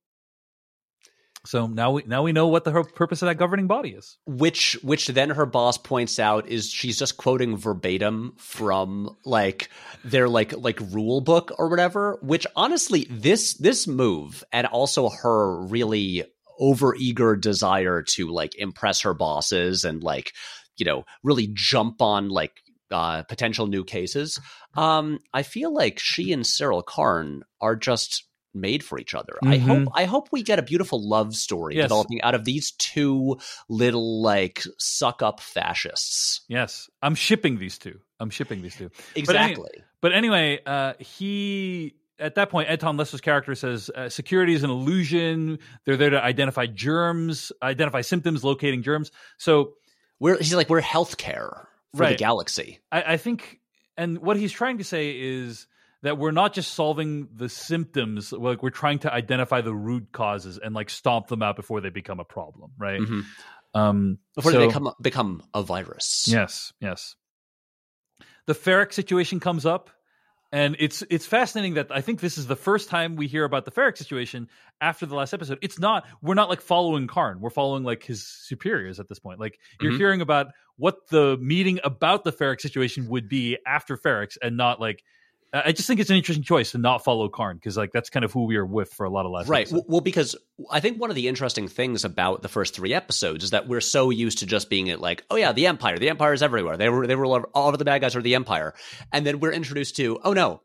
[1.45, 4.17] So now we now we know what the her purpose of that governing body is.
[4.25, 9.69] Which which then her boss points out is she's just quoting verbatim from like
[10.03, 15.65] their like like rule book or whatever, which honestly this this move and also her
[15.65, 16.23] really
[16.59, 20.31] overeager desire to like impress her bosses and like
[20.77, 22.53] you know really jump on like
[22.91, 24.39] uh potential new cases
[24.75, 28.23] um i feel like she and syril karn are just
[28.55, 29.61] made for each other i Mhm.
[29.61, 31.85] hope i hope we get a beautiful love story Yes.
[31.85, 33.37] developing out of these two
[33.69, 37.99] little like suck up fascists Yes, I'm shipping these two.
[38.19, 38.89] I'm shipping these two.
[38.89, 44.07] But any- exactly But anyway, uh, he at that point, Anton Lesser's character says uh,
[44.07, 45.59] security is an illusion.
[45.83, 49.11] They're there to identify germs, identify symptoms, locating germs.
[49.37, 49.73] So
[50.19, 53.59] we're he's like we're healthcare for the galaxy I, I think,
[53.97, 55.67] and what he's trying to say is
[56.05, 60.57] that we're not just solving the symptoms, like we're trying to identify the root causes
[60.57, 63.01] and like stomp them out before they become a problem, right?
[63.01, 63.23] Mhm.
[63.73, 67.15] Um, before so- they become become a virus Yes, yes.
[68.45, 69.89] The Ferrix situation comes up,
[70.51, 73.65] and it's it's fascinating that I think this is the first time we hear about
[73.65, 74.47] the Ferrix situation
[74.79, 75.57] after the last episode.
[75.63, 79.39] It's not we're not like following Karn, we're following like his superiors at this point.
[79.39, 79.97] Like you're Mhm.
[79.97, 84.79] hearing about what the meeting about the Ferrix situation would be after Ferrix, and not
[84.79, 85.03] like.
[85.63, 88.25] I just think it's an interesting choice to not follow Karn because like that's kind
[88.25, 89.67] of who we are with for a lot of last right.
[89.67, 89.85] episode.
[89.87, 90.35] Well because
[90.71, 93.81] i think one of the interesting things about the first three episodes is that we're
[93.81, 95.97] so used to just being at like oh yeah the empire.
[95.97, 96.77] The empire is everywhere.
[96.77, 98.73] They were they were all of the bad guys are the empire.
[99.11, 100.61] And then we're introduced to oh no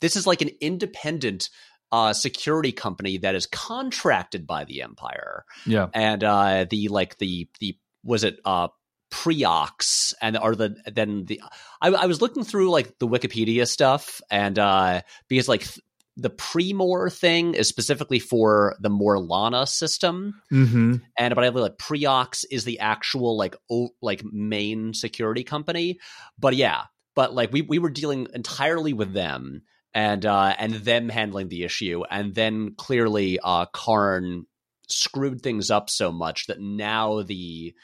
[0.00, 1.48] this is like an independent
[1.90, 5.44] uh, security company that is contracted by the empire.
[5.64, 8.68] Yeah, and uh, the like the the was it uh
[9.14, 11.40] preox and or the then the
[11.80, 15.78] I, I was looking through like the wikipedia stuff and uh because like th-
[16.16, 20.40] the premor thing is specifically for the morlana system.
[20.52, 20.96] Mm-hmm.
[21.16, 26.00] and but i like preox is the actual like o- like main security company.
[26.36, 26.82] But yeah
[27.14, 29.62] but like we, we were dealing entirely with them
[29.94, 32.02] and uh and them handling the issue.
[32.10, 34.46] And then clearly uh karn
[34.88, 37.74] screwed things up so much that now the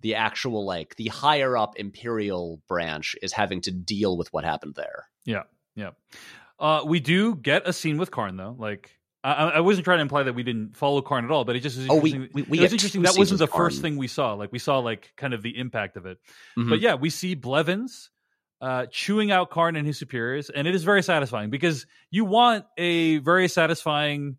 [0.00, 4.74] the actual like the higher up imperial branch is having to deal with what happened
[4.76, 5.42] there Yeah,
[5.74, 5.90] yeah.
[6.60, 8.56] Uh, we do get a scene with Karn though.
[8.58, 8.90] Like,
[9.22, 11.60] I, I wasn't trying to imply that we didn't follow Karn at all, but it
[11.60, 12.30] just was Oh, we- interesting.
[12.34, 13.02] we- we it was interesting.
[13.02, 14.32] That wasn't the with first thing we saw.
[14.34, 16.18] Like, we saw like kind of the impact of it.
[16.56, 16.68] Mhm.
[16.70, 18.10] But yeah, we see Blevins
[18.60, 22.64] uh, chewing out Karn and his superiors, and it is very satisfying because you want
[22.76, 24.36] a very satisfying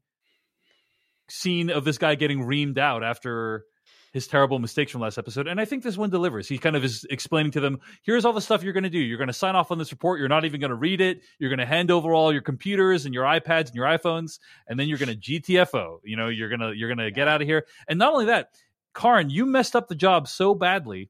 [1.30, 3.66] scene of this guy getting reamed out after
[4.12, 5.48] his terrible mistakes from last episode.
[5.48, 6.48] And I think this one delivers.
[6.48, 9.00] He kind of is explaining to them, here's all the stuff you're going to do.
[9.00, 10.20] You're going to sign off on this report.
[10.20, 11.22] You're not even going to read it.
[11.38, 14.80] You're going to hand over all your computers and your iPads and your iPhones, and
[14.80, 16.00] then you're going to GTFO.
[16.04, 17.66] You know, you're going to you're going to get out of here.
[17.88, 18.50] And not only that,
[18.94, 21.10] Karn, you messed up the job so badly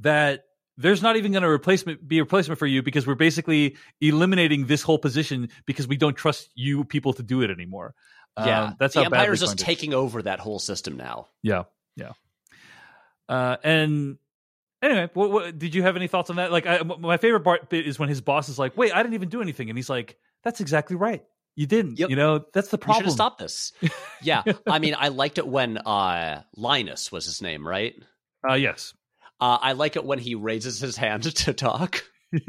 [0.00, 0.44] that
[0.76, 4.66] there's not even going to replacement be a replacement for you because we're basically eliminating
[4.66, 7.94] this whole position because we don't trust you people to do it anymore.
[8.36, 11.64] Yeah Um, that's the how empire is just taking over that whole system now Yeah,
[11.96, 12.12] yeah.
[13.28, 14.18] Uh, and
[14.82, 16.50] anyway, what, what, did you have any thoughts on that?
[16.50, 19.14] Like, I, my favorite part bit is when his boss is like, "Wait, I didn't
[19.14, 21.22] even do anything," and he's like, "That's exactly right.
[21.54, 21.98] You didn't.
[21.98, 22.10] Yep.
[22.10, 23.72] You know, that's the You should problem." have stopped this.
[24.22, 27.94] Yeah, I mean, I liked it when uh, Linus was his name, right?
[28.48, 28.94] Uh, yes.
[29.40, 32.02] Uh, I like it when he raises his hand to talk.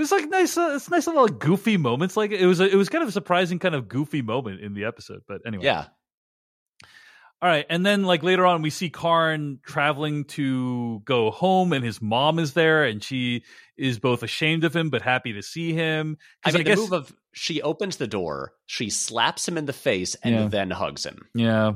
[0.00, 0.56] It's like nice.
[0.56, 2.16] Uh, it's nice little like, goofy moments.
[2.16, 2.60] Like it was.
[2.60, 5.22] A, it was kind of a surprising, kind of goofy moment in the episode.
[5.28, 5.86] But anyway, Yeah,
[7.42, 11.84] All right, and then like later on, we see Karn traveling to go home, and
[11.84, 13.44] his mom is there, and she
[13.76, 16.18] is both ashamed of him but happy to see him.
[16.44, 19.72] I mean, the guess, move of she opens the door, she slaps him in the
[19.72, 20.48] face, and Yeah.
[20.48, 21.28] then hugs him.
[21.34, 21.72] yeah,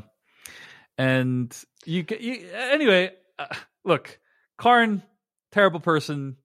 [0.98, 1.56] and
[1.86, 3.12] you, get- you anyway.
[3.38, 3.46] Uh,
[3.84, 4.18] look,
[4.58, 5.02] Karn,
[5.52, 6.36] terrible person,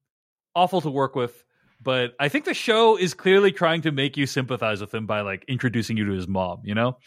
[0.56, 1.44] awful to work with.
[1.82, 5.22] But I think the show is clearly trying to make you sympathize with him by
[5.22, 6.62] like introducing you to his mom.
[6.64, 6.98] You know,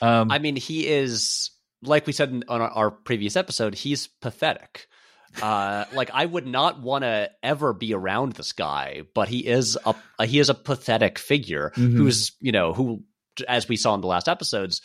[0.00, 1.50] um, I mean, he is
[1.82, 3.74] like we said in, on our, our previous episode.
[3.74, 4.86] He's pathetic.
[5.42, 9.76] Uh, like I would not want to ever be around this guy, but he is
[9.84, 11.96] a he is a pathetic figure Mhm.
[11.96, 13.02] who's you know who,
[13.48, 14.80] as we saw in the last episodes,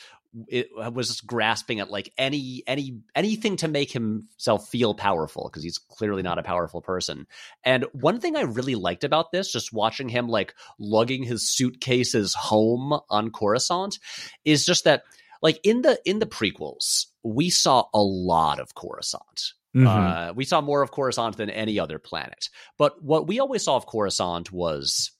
[0.47, 5.77] it was grasping at like any any anything to make himself feel powerful because he's
[5.77, 7.25] clearly not a powerful person.
[7.63, 12.33] And one thing I really liked about this, just watching him like lugging his suitcases
[12.35, 13.97] home on Coruscant,
[14.45, 15.03] is just that
[15.41, 19.53] like in the in the prequels we saw a lot of Coruscant.
[19.75, 19.87] mhm.
[19.87, 22.49] Uh, we saw more of Coruscant than any other planet.
[22.77, 25.11] But what we always saw of Coruscant was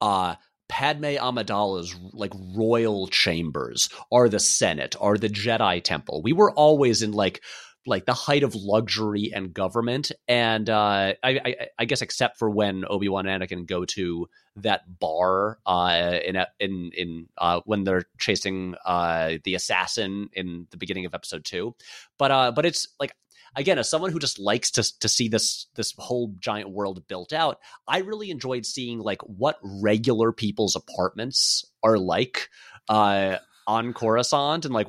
[0.00, 0.34] uh
[0.72, 6.22] Padme Amidala's like royal chambers are the Senate or the Jedi Temple.
[6.22, 7.42] We were always in like
[7.84, 10.12] like the height of luxury and government.
[10.28, 14.30] And uh, I, I, I guess except for when Obi Wan and Anakin go to
[14.56, 20.78] that bar uh, in in in uh, when they're chasing uh, the assassin in the
[20.78, 21.74] beginning of Episode Two.
[22.18, 23.12] But uh, but it's like
[23.56, 27.32] again, as someone who just likes to to see this this whole giant world built
[27.32, 32.48] out, I really enjoyed seeing like what regular people's apartments are like
[32.88, 34.88] uh, on Coruscant, and like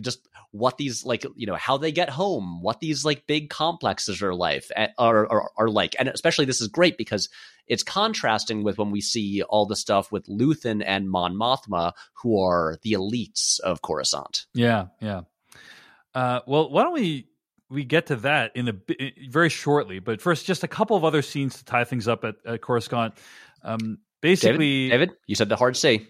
[0.00, 4.22] just what these like you know how they get home, what these like big complexes
[4.22, 7.28] are life are, are are like, and especially this is great because
[7.66, 12.42] it's contrasting with when we see all the stuff with Luthen and Mon Mothma, who
[12.42, 14.46] are the elites of Coruscant.
[14.52, 15.22] Yeah, yeah.
[16.14, 17.28] Uh, well, why don't we
[17.72, 18.74] we get to that in a
[19.28, 19.98] very shortly?
[19.98, 23.14] But first, just a couple of other scenes to tie things up at, at Coruscant.
[23.62, 26.06] Um, basically, David, David, you said the hard C.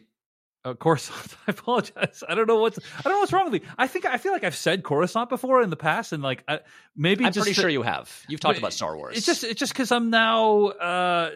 [0.65, 1.37] Uh, Coruscant.
[1.47, 2.23] I apologize.
[2.29, 3.69] I don't know what's I don't know what's wrong with me.
[3.79, 6.61] I think I feel like I've said Coruscant before in the past, and like I,
[6.97, 8.25] maybe I'm just pretty sure you have.
[8.29, 9.17] You've talked about Star Wars.
[9.17, 11.31] It's just it's just because I'm now uh,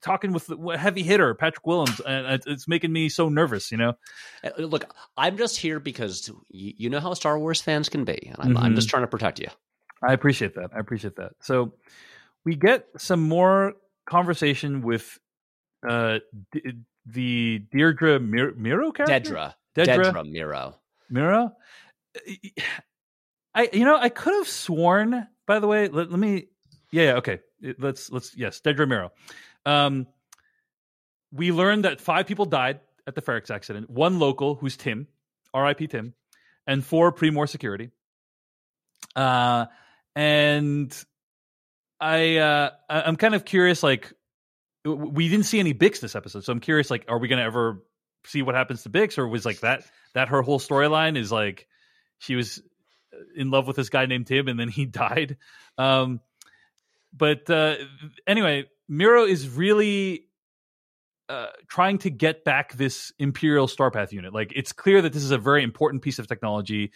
[0.00, 3.72] talking with the heavy hitter Patrick Willems, and it's making me so nervous.
[3.72, 3.92] You know.
[4.44, 4.84] Uh, Look,
[5.16, 8.56] I'm just here because you, you know how Star Wars fans can be, and I'm,
[8.56, 8.76] I'm Mhm.
[8.76, 9.48] just trying to protect you.
[10.02, 10.70] I appreciate that.
[10.74, 11.32] I appreciate that.
[11.40, 11.74] So
[12.44, 13.74] we get some more
[14.06, 15.18] conversation with
[15.88, 16.18] uh,
[16.52, 16.72] D-
[17.06, 19.34] the Deirdre Mir- Miro character.
[19.34, 20.12] Dedra, Dedra.
[20.12, 20.76] Dedra Miro.
[21.10, 21.52] Miro.
[23.54, 25.26] I you know I could have sworn.
[25.46, 26.48] By the way, let, let me.
[26.90, 27.40] Yeah, yeah, okay.
[27.78, 29.12] Let's let's yes, Dedra Miro.
[29.66, 30.06] Um,
[31.32, 33.90] we learned that five people died at the Ferrix accident.
[33.90, 35.06] One local, who's Tim,
[35.52, 35.88] R.I.P.
[35.88, 36.14] Tim,
[36.66, 37.90] and four Pre-Mor security.
[39.14, 39.66] Uh,
[40.18, 41.04] and
[42.00, 43.84] I uh, I'm kind of curious.
[43.84, 44.12] Like,
[44.84, 46.90] we didn't see any Bix this episode, so I'm curious.
[46.90, 47.84] Like, are we going to ever
[48.26, 51.68] see what happens to Bix, or was like that that her whole storyline is like
[52.18, 52.60] she was
[53.36, 55.36] in love with this guy named Tim, and then he died.
[55.78, 56.20] Um,
[57.16, 57.76] but uh,
[58.26, 60.24] anyway, Miro is really
[61.28, 64.34] uh, trying to get back this Imperial Starpath unit.
[64.34, 66.90] Like, it's clear that this is a very important piece of technology,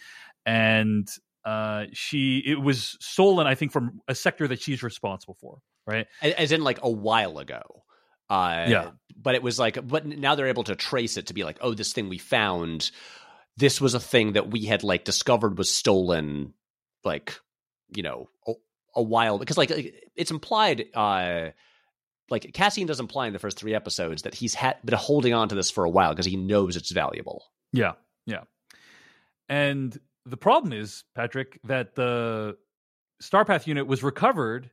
[0.45, 1.07] and
[1.45, 5.59] uh, she it was stolen, I think, from a sector that she's responsible for.
[5.85, 6.07] Right?
[6.21, 7.61] As in, like a while ago.
[8.29, 8.91] Uh, Yeah.
[9.15, 11.73] But it was like, but now they're able to trace it to be like, oh,
[11.73, 12.89] this thing we found,
[13.57, 16.53] this was a thing that we had like discovered was stolen,
[17.03, 17.37] like,
[17.95, 18.53] you know, a,
[18.95, 19.71] a while because like
[20.15, 20.85] it's implied.
[20.95, 21.49] uh
[22.29, 25.49] like Cassian does imply in the first three episodes that he's had been holding on
[25.49, 27.43] to this for a while because he knows it's valuable.
[27.73, 27.91] Yeah,
[28.25, 28.43] yeah.
[29.49, 32.57] And the problem is, Patrick, that the
[33.21, 34.69] Starpath unit was recovered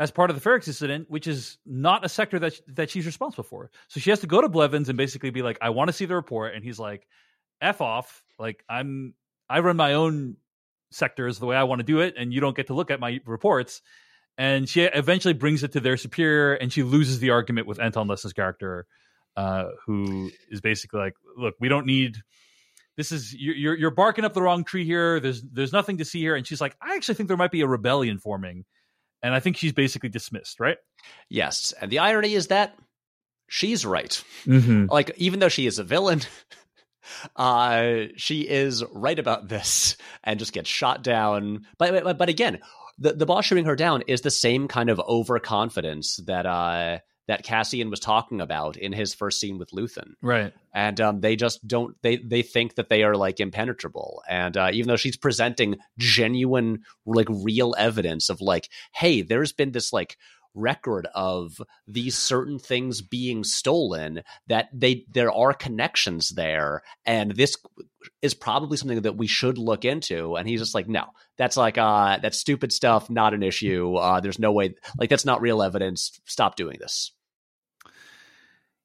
[0.00, 3.44] as part of the Ferrix incident, which is not a sector that that she's responsible
[3.44, 3.70] for.
[3.88, 6.04] So she has to go to Blevins and basically be like, "I want to see
[6.04, 7.06] the report," and he's like,
[7.60, 8.24] "F off!
[8.38, 9.14] Like I'm
[9.48, 10.36] I run my own
[10.90, 13.00] sectors the way I want to do it, and you don't get to look at
[13.00, 13.82] my reports."
[14.36, 18.08] And she eventually brings it to their superior, and she loses the argument with Anton
[18.08, 18.86] Lesser's character,
[19.36, 22.16] uh, who is basically like, "Look, we don't need."
[22.96, 25.20] This is you're you're- you're barking up the wrong tree here.
[25.20, 26.36] There's there's nothing to see here.
[26.36, 28.64] And she's like, I actually think there might be a rebellion forming,
[29.22, 30.78] and I think she's basically dismissed, right?
[31.28, 32.76] Yes, and the irony is that
[33.48, 34.22] she's right.
[34.46, 34.86] Mm-hmm.
[34.90, 36.22] like even though she is a villain
[37.36, 42.60] uh she is right about this and just gets shot down but but, but again
[42.98, 47.42] the the boss shooting her down is the same kind of overconfidence that uh that
[47.42, 50.52] Cassian was talking about in his first scene with Luthen Right.
[50.74, 54.70] and um, they just don't they they think that they are like impenetrable and uh,
[54.72, 60.16] even though she's presenting genuine like real evidence of like hey there's been this like
[60.54, 66.82] record of these certain things being stolen that they there are connections there.
[67.04, 67.56] And this
[68.22, 70.36] is probably something that we should look into.
[70.36, 73.96] And he's just like no that's like uh that's stupid stuff not an issue.
[73.96, 76.20] Uh there's no way like that's not real evidence.
[76.24, 77.12] Stop doing this.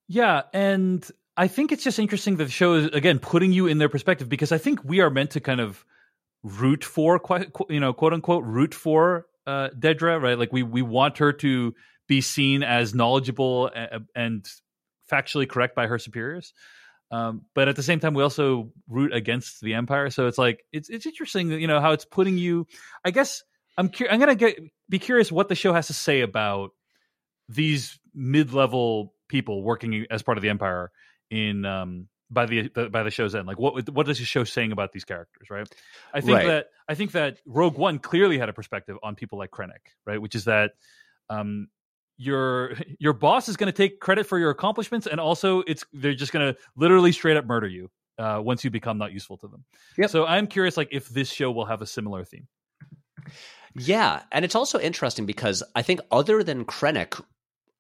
[0.07, 1.07] Yeah, and
[1.37, 4.27] I think it's just interesting that the show is again putting you in their perspective
[4.27, 5.85] because I think we are meant to kind of
[6.43, 7.21] root for,
[7.69, 10.37] you know, quote unquote, root for uh, Dedra, right?
[10.37, 11.73] Like we we want her to
[12.07, 14.49] be seen as knowledgeable and, and
[15.11, 16.53] factually correct by her superiors.
[17.11, 20.11] Um, but at the same time, we also root against the empire.
[20.11, 22.67] So it's like it's it's interesting, you know, how it's putting you.
[23.03, 23.41] I guess
[23.77, 26.69] I'm I'm gonna get be curious what the show has to say about
[27.47, 30.91] these mid-level people working as part of the empire
[31.31, 33.47] in um by the, the by the show's end.
[33.47, 35.67] Like what what is the show saying about these characters right?
[36.13, 36.45] I think Right.
[36.47, 40.21] that i think that rogue one clearly had a perspective on people like krennic right?
[40.21, 40.71] Which is that
[41.29, 41.67] um
[42.17, 46.13] your your boss is going to take credit for your accomplishments and also it's they're
[46.13, 49.47] just going to literally straight up murder you uh once you become not useful to
[49.47, 49.63] them.
[49.97, 50.09] Yep.
[50.09, 52.47] so i'm curious like if this show will have a similar theme.
[53.75, 57.21] Yeah, and it's also interesting because I think other than Krennic,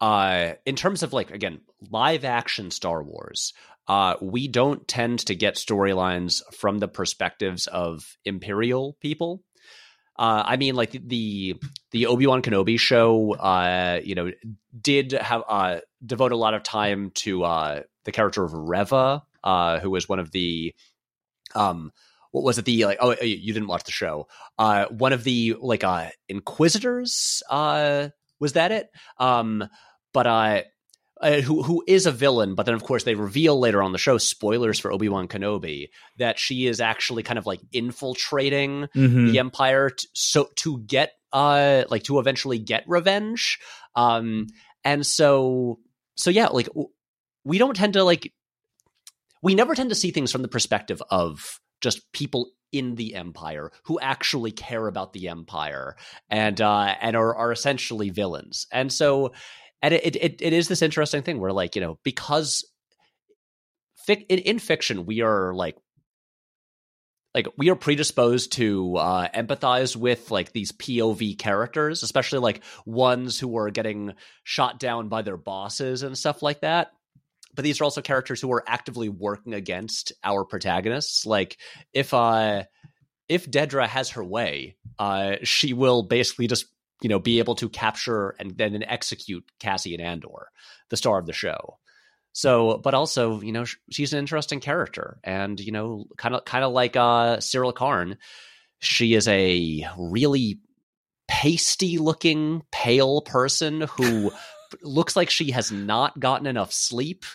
[0.01, 3.53] uh, in terms of like again live action Star Wars,
[3.87, 9.43] uh, we don't tend to get storylines from the perspectives of Imperial people.
[10.17, 11.55] Uh, I mean, like the
[11.91, 14.31] the Obi Wan Kenobi show, uh, you know,
[14.79, 19.79] did have uh, devote a lot of time to uh, the character of Reva, uh,
[19.79, 20.75] who was one of the
[21.55, 21.91] um,
[22.31, 24.27] what was it the like oh you didn't watch the show
[24.57, 29.67] uh one of the like uh inquisitors uh was that it um
[30.13, 30.61] but uh
[31.21, 33.97] uh, who who is a villain, but then of course they reveal later on the
[33.97, 39.25] show, spoilers for Obi Wan Kenobi, that she is actually kind of like infiltrating Mm-hmm.
[39.25, 43.59] the Empire t- so to get uh like to eventually get revenge,
[43.95, 44.47] um
[44.85, 45.79] and so
[46.15, 46.87] so yeah like w-
[47.43, 48.31] we don't tend to like
[49.41, 53.71] we never tend to see things from the perspective of just people in the empire
[53.83, 55.95] who actually care about the empire
[56.29, 59.33] and uh and are, are essentially villains and so
[59.81, 62.65] and it, it it is this interesting thing where like you know because
[64.07, 65.75] fic- in, in fiction we are like
[67.33, 73.39] like we are predisposed to uh, empathize with like these POV characters, especially like ones
[73.39, 74.13] who are getting
[74.43, 76.91] shot down by their bosses and stuff like that.
[77.55, 81.25] But these are also characters who are actively working against our protagonists.
[81.25, 81.57] Like
[81.93, 82.63] if uh
[83.27, 86.65] if Dedra has her way, uh she will basically just
[87.01, 90.49] you know be able to capture and then execute Cassian Andor,
[90.89, 91.77] the star of the show.
[92.31, 96.63] So, but also, you know, she's an interesting character, and you know, kind of, kind
[96.63, 98.17] of like uh, Syril Karn,
[98.79, 100.59] she is a really
[101.27, 104.31] pasty-looking, pale person who
[104.83, 107.25] looks like she has not gotten enough sleep.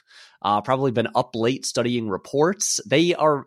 [0.43, 2.79] Uh, probably been up late studying reports.
[2.87, 3.47] They are,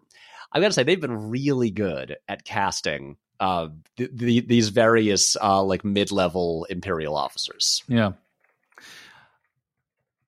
[0.52, 5.64] I gotta say, they've been really good at casting uh, th- the, these various uh,
[5.64, 7.84] like mid-level Imperial officers.
[7.88, 8.14] Yeah.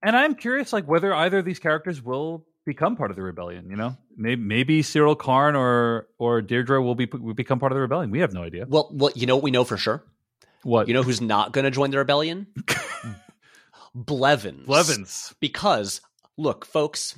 [0.01, 3.69] And I'm curious, like whether either of these characters will become part of the rebellion.
[3.69, 7.75] You know, maybe maybe Syril Karn or or Deirdre will be will become part of
[7.75, 8.11] the rebellion.
[8.11, 8.65] We have no idea.
[8.67, 10.03] Well, well, you know what we know for sure.
[10.63, 12.47] What You know who's not going to join the rebellion?
[13.95, 14.65] Blevins.
[14.65, 15.33] Blevins?
[15.39, 16.01] Because,
[16.37, 17.17] look, folks,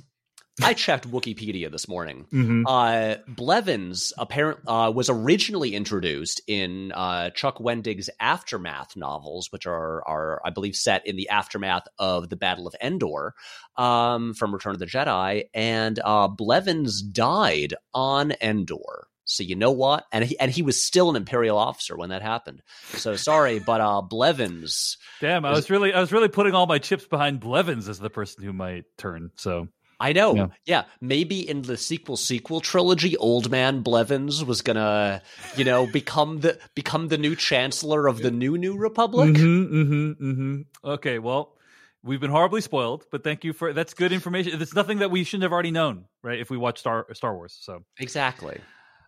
[0.60, 2.26] I checked Wikipedia this morning.
[2.30, 2.64] Mhm.
[2.66, 10.06] Uh, Blevins apparent uh, was originally introduced in uh, Chuck Wendig's aftermath novels, which are
[10.06, 13.34] are I believe set in the aftermath of the Battle of Endor
[13.76, 19.08] um, from Return of the Jedi, and uh, Blevins died on Endor.
[19.24, 22.20] So you know what, and he, and he was still an Imperial officer when that
[22.20, 22.60] happened.
[22.94, 24.98] So sorry, but uh, Blevins.
[25.20, 28.10] Damn, I was really I was really putting all my chips behind Blevins as the
[28.10, 29.30] person who might turn.
[29.36, 29.68] So
[30.02, 30.34] I know.
[30.34, 30.46] Yeah.
[30.66, 30.84] Yeah.
[31.00, 35.22] Maybe in the sequel sequel trilogy, Old Man Blevins was gonna,
[35.56, 39.30] you know, become the become the new chancellor of the new New Republic.
[39.30, 40.60] Mm-hmm, mm-hmm, mm-hmm.
[40.90, 41.54] Okay, well,
[42.02, 44.60] we've been horribly spoiled, but thank you for that's good information.
[44.60, 46.40] It's nothing that we shouldn't have already known, right?
[46.40, 48.58] If we watched Star Star Wars, so Exactly.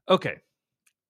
[0.09, 0.36] okay.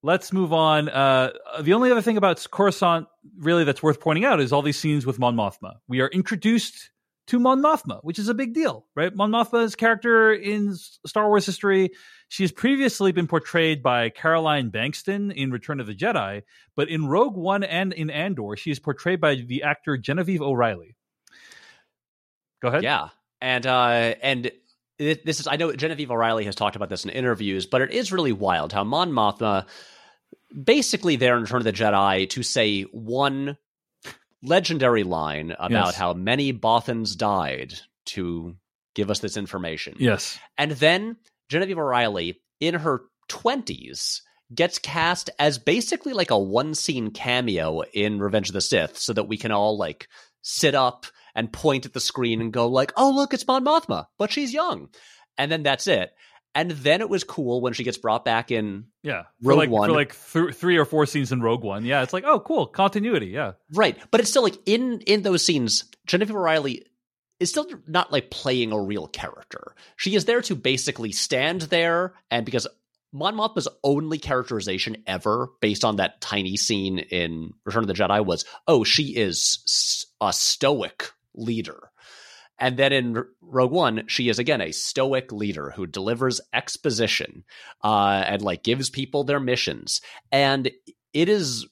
[0.03, 0.91] Let's move on.
[0.91, 1.31] Uh,
[1.63, 3.07] the only other thing about Coruscant,
[3.39, 5.77] really, that's worth pointing out is all these scenes with Mon Mothma.
[5.89, 6.91] We are introduced
[7.27, 9.15] to Mon Mothma, which is a big deal, right?
[9.15, 11.91] Mon Mothma's character in Star Wars history,
[12.29, 16.43] she has previously been portrayed by Caroline Blakiston in Return of the Jedi,
[16.77, 20.97] but in Rogue One and in Andor, she is portrayed by the actor Genevieve O'Reilly.
[22.61, 22.83] Go ahead.
[22.83, 23.09] Yeah.
[23.41, 24.51] And uh and
[24.99, 28.13] this is I know Genevieve O'Reilly has talked about this in interviews, but it is
[28.13, 29.67] really wild how Mon Mothma
[30.63, 33.57] basically there in Return of the Jedi to say one
[34.45, 35.97] legendary line about Yes.
[35.97, 37.75] how many Bothans died
[38.07, 38.57] to
[38.95, 39.97] give us this information.
[39.99, 40.39] Yes.
[40.57, 41.17] And then
[41.49, 44.21] Genevieve O'Reilly, in her 20s,
[44.55, 49.13] gets cast as basically like a one scene cameo in Revenge of the Sith so
[49.15, 50.09] that we can all like
[50.43, 54.07] sit up and point at the screen and go like, "Oh, look, it's Mon Mothma,
[54.19, 54.91] but she's young."
[55.37, 56.13] And then that's it.
[56.55, 59.25] And then it was cool when she gets brought back in Yeah.
[59.43, 59.89] Rogue like, One.
[59.91, 61.85] For like th- three or four scenes in Rogue One.
[61.85, 62.03] Yeah.
[62.03, 62.67] It's like, oh, cool.
[62.67, 63.27] Continuity.
[63.27, 63.53] Yeah.
[63.73, 66.85] Right, but it's still like in in those scenes, Jennifer O'Reilly
[67.41, 69.75] is still not like playing a real character.
[69.97, 72.67] She is there to basically stand there, and because
[73.13, 78.25] Mon Mothma's only characterization ever, based on that tiny scene in Return of the Jedi,
[78.25, 81.91] was oh, she is a stoic leader.
[82.59, 87.45] And then in Rogue One, she is again a stoic leader who delivers exposition
[87.83, 90.01] uh, and like gives people their missions.
[90.31, 90.71] And
[91.13, 91.67] it is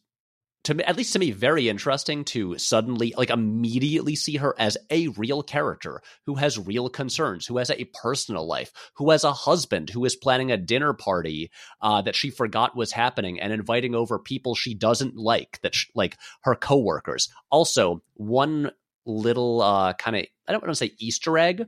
[0.64, 4.78] to me, at least to me, very interesting to suddenly, like, immediately see her as
[4.90, 9.32] a real character who has real concerns, who has a personal life, who has a
[9.32, 13.94] husband, who is planning a dinner party uh, that she forgot was happening and inviting
[13.94, 17.28] over people she doesn't like, that sh- like her coworkers.
[17.50, 18.70] Also, one
[19.06, 21.66] little uh, kind of, I don't want to say Easter egg.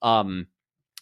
[0.00, 0.48] Um,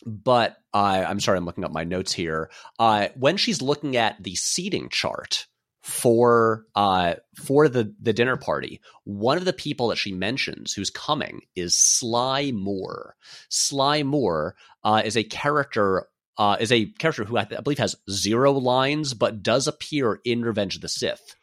[0.07, 2.51] but uh, I'm sorry, I'm looking up my notes here.
[2.79, 5.47] Uh, when she's looking at the seating chart
[5.83, 10.91] for uh for the the dinner party one of the people that she mentions who's
[10.91, 13.17] coming is sly moore
[13.49, 14.55] sly moore
[14.85, 16.07] uh is a character
[16.37, 20.43] uh is a character who i, I believe has zero lines but does appear in
[20.43, 21.35] revenge of the sith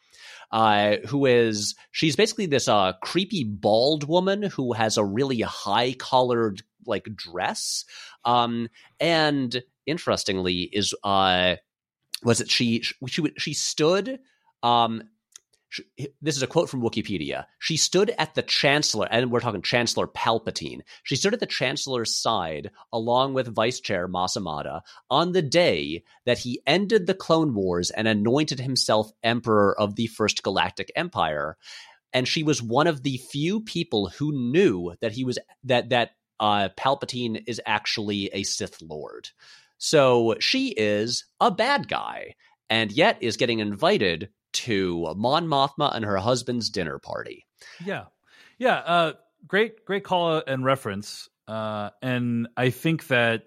[0.50, 5.94] uh, who is she's basically this uh creepy bald woman who has a really high
[5.98, 7.84] collared like dress.
[8.24, 8.68] Um
[9.00, 11.56] and interestingly is uh
[12.22, 14.18] was it she she she stood
[14.62, 15.02] um
[15.68, 15.80] sh-
[16.20, 17.46] this is a quote from Wikipedia.
[17.58, 20.80] She stood at the chancellor, and we're talking Chancellor Palpatine.
[21.02, 26.04] She stood at the chancellor's side along with Vice Chair Mas Amedda on the day
[26.26, 31.56] that he ended the Clone Wars and anointed himself Emperor of the First Galactic Empire.
[32.12, 36.12] And she was one of the few people who knew that he was that that
[36.40, 39.28] uh, Palpatine is actually a Sith Lord.
[39.76, 42.34] So she is a bad guy,
[42.68, 44.30] and yet is getting invited
[44.64, 47.46] to Mon Mothma and her husband's dinner party.
[47.84, 48.04] Yeah,
[48.58, 48.76] yeah.
[48.76, 49.12] Uh,
[49.46, 51.28] great, great call and reference.
[51.46, 53.44] Uh, and I think that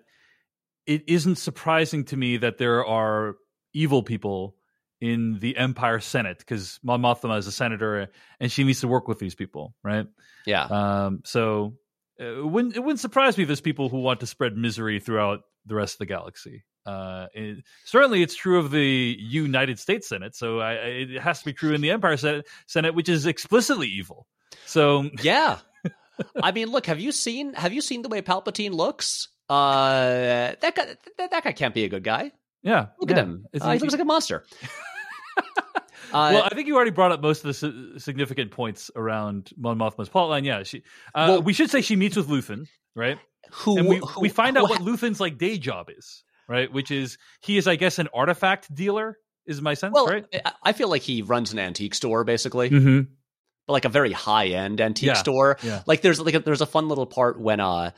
[0.85, 3.35] it isn't surprising to me that there are
[3.73, 4.55] evil people
[4.99, 8.09] in the Empire Senate because Mon Mothma is a senator
[8.39, 10.05] and she needs to work with these people, right?
[10.45, 11.77] Yeah, Um, so
[12.19, 14.99] uh, it wouldn't, it wouldn't surprise me if there's people who want to spread misery
[14.99, 16.63] throughout the rest of the galaxy.
[16.85, 21.45] Uh, it, certainly, it's true of the United States Senate, so I, it has to
[21.45, 24.27] be true in the Empire Senate, Senate, which is explicitly evil.
[24.65, 25.59] So yeah.
[26.43, 29.27] I mean, look have you seen have you seen the way Palpatine looks?
[29.49, 30.85] Uh, that guy
[31.17, 32.31] that, that guy can't be a good guy.
[32.63, 33.17] yeah, Look yeah.
[33.17, 33.45] at him.
[33.59, 34.43] Uh, he looks like a monster.
[36.13, 39.77] Uh, well, I think you already brought up most of the significant points around Mon
[39.77, 40.43] Mothma's plotline.
[40.43, 40.83] Yeah, she.
[41.15, 43.17] Uh, Well- we should say she meets with Luthen, right?
[43.49, 46.71] who and we, who- we find out what Luthen's like day job is, right?
[46.71, 49.17] Which is he is, I guess, an artifact dealer.
[49.47, 50.25] Is my sense, Well, right?
[50.63, 52.99] I- feel like he runs an antique store basically, Mm-hmm.
[53.65, 55.57] but like a very high end antique Yeah, store.
[55.63, 55.81] yeah.
[55.87, 57.91] Like there's like a, there's a fun little part when uh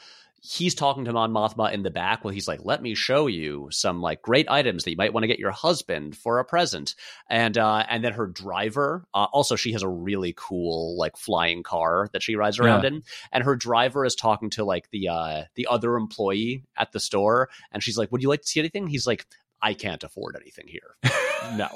[0.45, 3.69] he's talking to Mon Mothma in the back where he's like, "Let me show you
[3.71, 6.95] some like great items that you might want to get your husband for a present."
[7.29, 11.63] And uh and then her driver, uh, also she has a really cool like flying
[11.63, 12.87] car that she rides around Yeah.
[12.89, 16.99] in, and her driver is talking to like the uh the other employee at the
[16.99, 19.25] store, and she's like, "Would you like to see anything?" He's like.
[19.65, 20.97] I can't afford anything here.
[21.55, 21.69] no.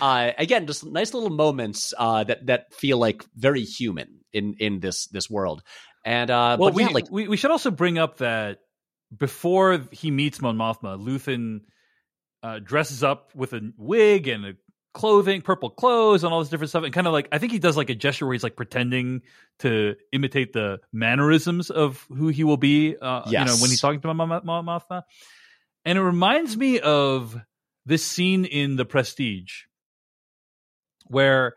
[0.00, 4.80] Uh, again, just nice little moments uh, that that feel like very human in in
[4.80, 5.62] this this world.
[6.06, 8.60] And uh, well, but we, yeah, like we we should also bring up that
[9.14, 11.62] before he meets Mon Mothma, Luthen
[12.44, 14.52] uh, dresses up with a wig and a
[14.94, 17.58] clothing, purple clothes, and all this different stuff, and kind of like I think he
[17.58, 19.22] does like a gesture where he's like pretending
[19.58, 22.96] to imitate the mannerisms of who he will be.
[22.96, 23.60] Uh, you know, Yes.
[23.60, 25.02] when he's talking to Mon, Mon Mothma,
[25.84, 27.36] and it reminds me of
[27.84, 29.62] this scene in The Prestige
[31.08, 31.54] where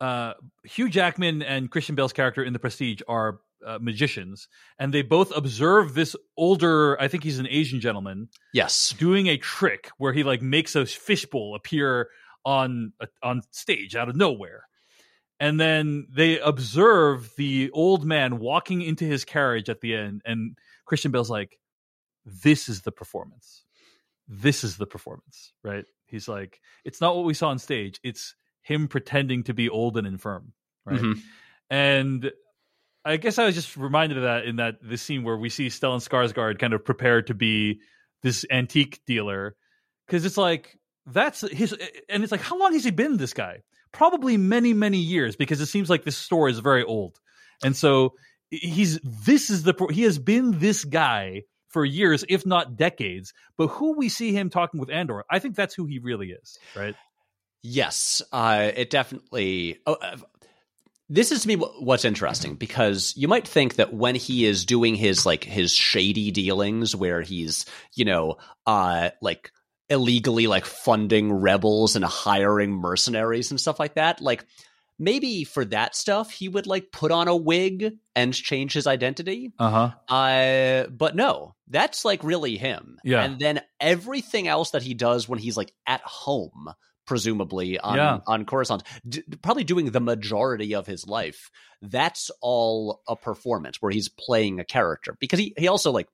[0.00, 0.34] uh,
[0.64, 4.48] Hugh Jackman and Christian Bale's character in The Prestige are uh, magicians,
[4.78, 9.36] and they both observe this older, I think he's an Asian gentleman, yes, doing a
[9.36, 12.08] trick where he like makes a fishbowl appear
[12.44, 14.68] on uh, on stage out of nowhere.
[15.38, 20.56] And then they observe the old man walking into his carriage at the end, and
[20.86, 21.58] Christian Bale's like,
[22.24, 23.64] "This is the performance.
[24.28, 25.84] This is the performance." Right?
[26.06, 28.00] He's like, "It's not what we saw on stage.
[28.02, 30.52] It's him pretending to be old and infirm."
[30.86, 31.00] Right?
[31.00, 31.20] Mhm.
[31.68, 32.32] And
[33.06, 35.68] I guess I was just reminded of that in that the scene where we see
[35.68, 37.80] Stellan Skarsgård kind of prepared to be
[38.22, 39.54] this antique dealer.
[40.06, 40.76] Because it's like
[41.06, 41.74] that's his
[42.08, 43.62] and it's like how long has he been this guy?
[43.92, 47.18] Probably many many years because it seems like this store is very old.
[47.62, 48.14] And so
[48.50, 53.32] he's this is the he has been this guy for years if not decades.
[53.56, 56.58] But who we see him talking with andor i think that's who he really is
[56.74, 56.94] right?
[57.68, 59.78] Yes, uh, it definitely.
[59.86, 60.18] Oh, uh,
[61.08, 64.94] this is to me what's interesting because you might think that when he is doing
[64.94, 68.36] his like his shady dealings, where he's you know
[68.66, 69.52] uh like
[69.88, 74.44] illegally like funding rebels and hiring mercenaries and stuff like that, like
[74.98, 79.52] maybe for that stuff he would like put on a wig and change his identity.
[79.58, 82.98] uh-huh Uh, but no, that's like really him.
[83.04, 83.22] Yeah.
[83.22, 86.70] And then everything else that he does when he's like at home,
[87.06, 88.18] presumably on Yeah.
[88.26, 91.50] on Coruscant, d- probably doing the majority of his life.
[91.82, 96.08] That's all a performance where he's playing a character because he he also like.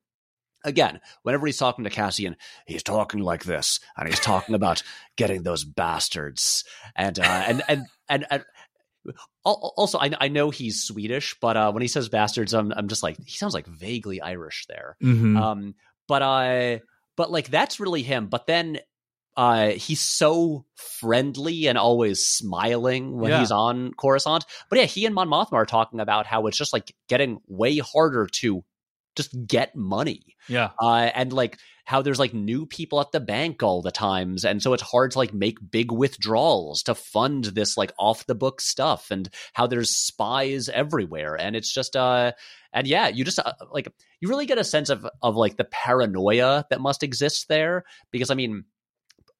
[0.65, 4.81] Again, whenever he's talking to Cassian, he's talking like this, and he's talking about
[5.17, 6.63] getting those bastards,
[6.95, 8.43] and uh, and and and, and
[9.45, 12.87] Al- also I, I know he's Swedish, but uh, when he says bastards, I'm I'm
[12.87, 14.95] just like he sounds like vaguely Irish there.
[15.03, 15.35] mm-hmm.
[15.35, 15.75] Um,
[16.07, 16.79] but I
[17.17, 18.27] but like that's really him.
[18.27, 18.79] But then
[19.35, 23.39] uh, he's so friendly and always smiling when Yeah.
[23.39, 24.45] he's on Coruscant.
[24.69, 27.77] But yeah, he and Mon Mothma are talking about how it's just like getting way
[27.79, 28.63] harder to
[29.15, 30.35] just get money.
[30.49, 30.71] Yeah.
[30.81, 34.43] Uh, and like how there's like new people at the bank all the times.
[34.45, 38.33] And so it's hard to like make big withdrawals to fund this like off the
[38.35, 41.35] book stuff and how there's spies everywhere.
[41.35, 42.31] And it's just uh
[42.73, 43.87] and yeah you just uh, like
[44.19, 47.83] you really get a sense of of like the paranoia that must exist there.
[48.11, 48.63] Because i mean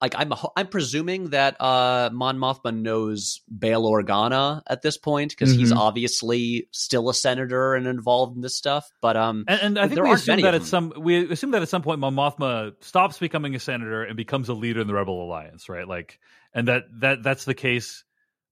[0.03, 5.55] like I'm I'm presuming that uh Mon Mothma knows Bail Organa at this point because
[5.55, 5.77] he's Mhm.
[5.77, 8.91] obviously still a senator and involved in this stuff.
[9.01, 11.61] But um, And, and I think there we assume that at some we assume that
[11.61, 14.93] at some point Mon Mothma stops becoming a senator and becomes a leader in the
[14.93, 15.87] Rebel Alliance, right?
[15.87, 16.19] Like,
[16.53, 18.03] and that that that's the case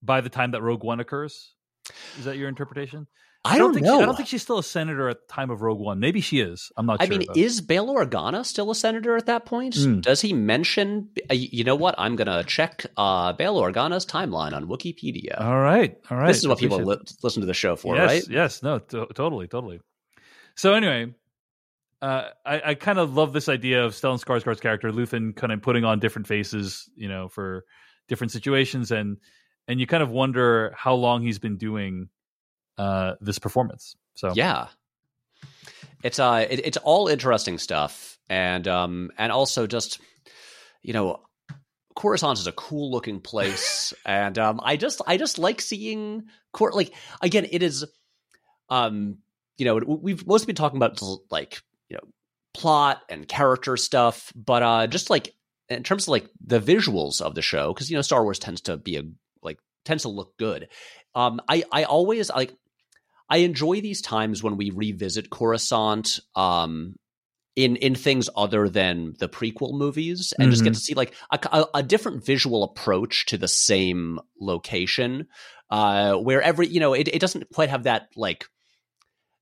[0.02, 1.54] by the time that Rogue One occurs.
[2.18, 3.08] Is that your interpretation?
[3.44, 3.98] I don't, think know.
[3.98, 6.00] She, I don't think she's still a senator at the time of Rogue One.
[6.00, 6.72] Maybe she is.
[6.78, 7.04] I'm not sure.
[7.04, 7.18] I sure.
[7.18, 9.76] mean, is Bail Organa still a senator at that point?
[9.76, 10.00] Hmm.
[10.02, 11.10] Does he mention?
[11.30, 11.96] uh, You know what?
[11.98, 15.42] I'm gonna check uh, Bail Organa's timeline on Wikipedia.
[15.42, 16.28] all right, all right.
[16.28, 18.24] this is what people li- listen to the show for, yes, right?
[18.30, 19.80] Yes, no, to- totally, totally.
[20.56, 21.14] So anyway,
[22.02, 25.62] uh, I, I kind of love this idea of Stellan Skarsgård's character, Luthen, kind of
[25.64, 27.66] putting on different faces, you know, for
[28.08, 29.18] different situations, and
[29.68, 32.10] and you kind of wonder how long he's been doing
[32.78, 33.96] uh, this performance.
[34.16, 34.68] So Yeah,
[36.04, 40.00] it's uh, it, it's all interesting stuff, and um, and also just
[40.82, 41.20] you know,
[41.96, 46.76] Coruscant is a cool looking place, and um, I just I just like seeing court
[46.76, 47.86] like again, it is
[48.70, 49.18] um,
[49.58, 51.00] you know, we've mostly been talking about
[51.30, 52.10] like you know
[52.54, 55.34] plot and character stuff, but uh, just like
[55.70, 58.62] in terms of like the visuals of the show, because you know Star Wars tends
[58.62, 59.04] to be a
[59.44, 60.70] like tends to look good.
[61.14, 62.54] Um, I I always like
[63.32, 66.96] I enjoy these times when we revisit Coruscant um,
[67.56, 70.76] in in things other than the prequel movies, and just get Mhm.
[70.76, 75.28] to see like a, a, a different visual approach to the same location,
[75.70, 78.46] uh, where every you know it, it doesn't quite have that like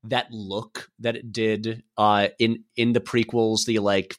[0.03, 3.65] that look that it did uh, in in the prequels.
[3.65, 4.15] The like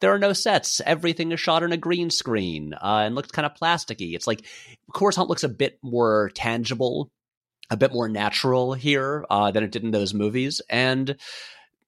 [0.00, 0.80] there are no sets.
[0.84, 4.14] Everything is shot on a green screen uh, and looks kind of plasticky.
[4.14, 4.44] It's like
[4.92, 7.10] Coruscant looks a bit more tangible,
[7.70, 10.60] a bit more natural here uh, than it did in those movies.
[10.68, 11.16] And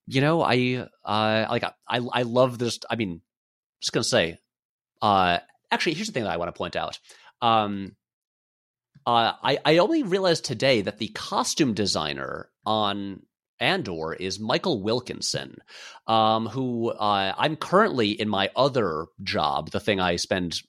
[0.07, 2.79] you know, I uh, like I I love this.
[2.89, 3.21] I mean,
[3.81, 4.39] just gonna say,
[5.01, 5.39] uh,
[5.71, 6.99] actually, here's the thing that I want to point out.
[7.41, 7.95] Um,
[9.05, 13.21] uh, I I only realized today that the costume designer on
[13.59, 15.57] Andor is Michael Wilkinson,
[16.07, 20.61] um, who uh, I'm currently in my other job, the thing I spend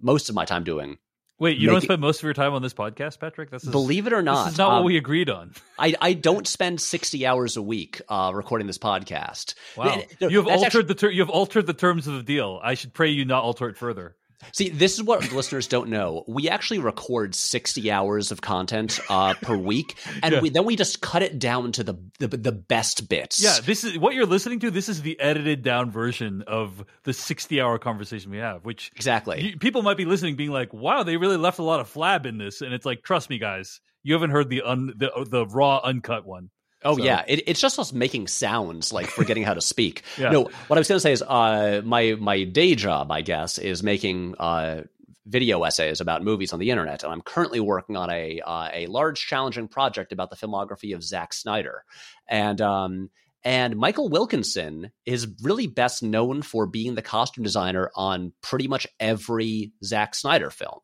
[0.00, 0.98] most of my time doing.
[1.38, 3.50] Wait, you don't it- spend most of your time on this podcast, Patrick?
[3.50, 5.52] This is, Believe it or not, this is not um, what we agreed on.
[5.78, 9.54] I, I don't spend 60 hours a week uh, recording this podcast.
[9.76, 12.60] Wow, you have altered actually- the ter- you have altered the terms of the deal.
[12.62, 14.16] I should pray you not alter it further.
[14.52, 16.24] See, this is what listeners don't know.
[16.26, 20.40] We actually record 60 hours of content uh, per week, and Yeah.
[20.40, 23.42] we, then we just cut it down to the, the the best bits.
[23.42, 24.70] Yeah, this is what you're listening to.
[24.70, 29.40] This is the edited down version of the 60 hour conversation we have, which exactly.
[29.42, 32.26] you, people might be listening, being like, "Wow, they really left a lot of flab
[32.26, 35.46] in this." And it's like, trust me, guys, you haven't heard the un, the the
[35.46, 36.50] raw uncut one.
[36.84, 40.02] Oh So- yeah, it, it's just us making sounds like forgetting how to speak.
[40.18, 40.30] Yeah.
[40.30, 43.58] No, what I was going to say is, uh, my my day job, I guess,
[43.58, 44.82] is making uh,
[45.26, 48.86] video essays about movies on the internet, and I'm currently working on a uh, a
[48.86, 51.84] large, challenging project about the filmography of Zack Snyder,
[52.28, 53.10] and um,
[53.42, 58.86] and Michael Wilkinson is really best known for being the costume designer on pretty much
[59.00, 60.80] every Zack Snyder film.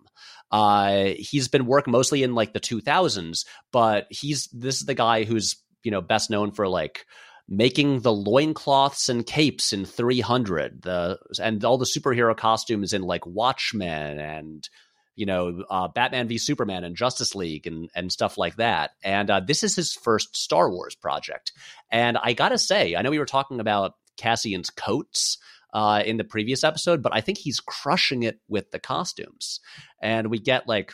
[0.51, 5.25] Uh, he's been working mostly in like the 2000s, but he's this is the guy
[5.25, 7.07] who's you know best known for like
[7.49, 13.27] making the loincloths and capes in 300 the and all the superhero costumes in like
[13.27, 14.69] watchmen and
[15.17, 18.93] you know uh, batman v superman and justice league and, and stuff like that.
[19.03, 21.53] And uh, this is his first star wars project.
[21.91, 25.39] And i gotta say i know we were talking about cassian's coats
[25.73, 29.61] uh, in the previous episode but i think he's crushing it with the costumes.
[30.01, 30.93] And we get like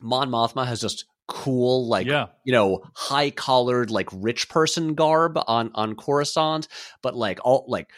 [0.00, 2.26] mon mothma has just cool like Yeah.
[2.44, 6.68] you know high collared like rich person garb on on Coruscant
[7.02, 7.90] but like all like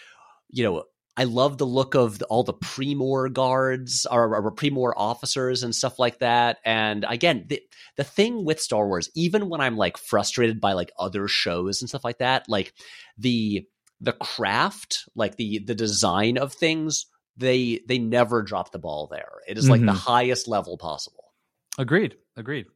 [0.50, 0.84] you know
[1.16, 5.72] I love the look of the, all the Premor guards or, or Premor officers and
[5.72, 6.58] stuff like that.
[6.64, 7.62] And again, the,
[7.96, 11.88] the thing with Star Wars, even when I'm like frustrated by like other shows and
[11.88, 12.74] stuff like that, like
[13.16, 13.64] the
[14.00, 17.06] the craft, like the the design of things,
[17.36, 19.30] they they never drop the ball there.
[19.46, 19.96] It is like the Mhm.
[19.96, 21.32] highest level possible.
[21.78, 22.16] Agreed.
[22.36, 22.66] Agreed.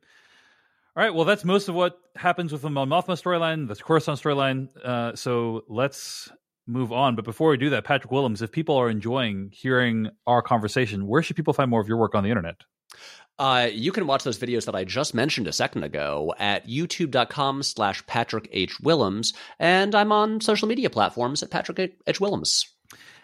[0.98, 1.14] All right.
[1.14, 4.68] Well, that's most of what happens with the Mon Mothma storyline, the Coruscant storyline.
[4.84, 6.28] Uh, so let's
[6.66, 7.14] move on.
[7.14, 11.22] But before we do that, Patrick Willems, if people are enjoying hearing our conversation, where
[11.22, 12.62] should people find more of your work on the internet?
[13.38, 17.62] Uh, you can watch those videos that I just mentioned a second ago at youtube.com
[17.62, 18.80] slash Patrick H.
[18.80, 22.20] Willems, and I'm on social media platforms at Patrick H.
[22.20, 22.66] Willems.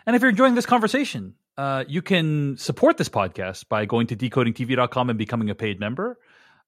[0.06, 4.16] And if you're enjoying this conversation, uh, you can support this podcast by going to
[4.16, 6.20] decodingtv.com and becoming a paid member.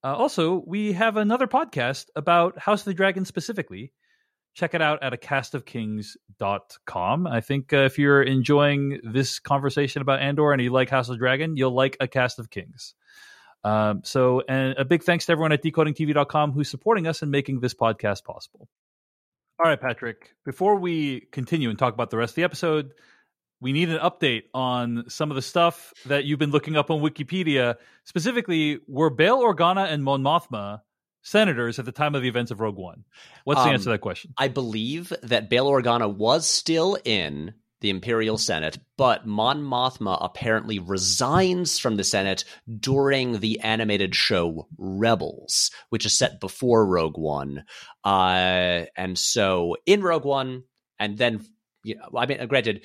[0.05, 3.93] Uh, also, we have another podcast about House of the Dragon specifically.
[4.55, 7.27] Check it out at a castofkings.com.
[7.27, 11.15] I think uh, if you're enjoying this conversation about Andor and you like House of
[11.15, 12.95] the Dragon, you'll like A Cast of Kings.
[13.65, 17.61] Um, so, and a big thanks to everyone at decodingtv.com who's supporting us and making
[17.61, 18.69] this podcast possible.
[19.59, 22.93] All right, Patrick, before we continue and talk about the rest of the episode,
[23.61, 27.01] we need an update on some of the stuff that you've been looking up on
[27.01, 27.77] Wikipedia.
[28.05, 30.81] Specifically, were Bail Organa and Mon Mothma
[31.23, 33.05] senators at the time of the events of Rogue One?
[33.45, 34.33] What's the Um, answer to that question?
[34.39, 40.79] I believe that Bail Organa was still in the Imperial Senate, but Mon Mothma apparently
[40.79, 42.45] resigns from the Senate
[42.81, 47.65] during the animated show Rebels, which is set before Rogue One.
[48.03, 50.63] Uh, and so in Rogue One,
[50.99, 51.45] and then,
[51.85, 52.85] you know, I mean, granted,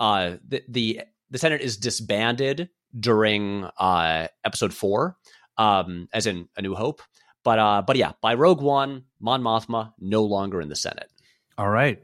[0.00, 5.16] uh, the, the the Senate is disbanded during uh, Episode Four,
[5.58, 7.02] um, as in A New Hope.
[7.44, 11.10] But uh, but yeah, by Rogue One, Mon Mothma no longer in the Senate.
[11.56, 12.02] All right.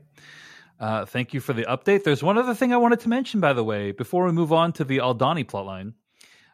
[0.79, 2.05] Uh, thank you for the update.
[2.05, 4.75] There's one other thing I wanted to mention, by the way, before we move on
[4.75, 5.95] to the Aldhani plotline.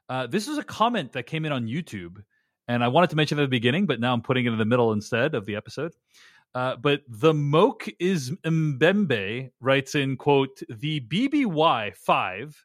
[0.08, 2.22] Uh, this is a comment that came in on YouTube,
[2.68, 4.58] and I wanted to mention it at the beginning, but now I'm putting it in
[4.58, 5.92] the middle instead of the episode.
[6.54, 12.64] Uh, but the Moke is Mbembe writes in quote the BBY five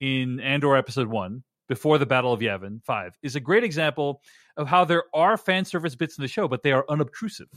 [0.00, 4.22] in Andor episode one before the Battle of Yavin five is a great example
[4.56, 7.48] of how there are fan service bits in the show, but they are unobtrusive.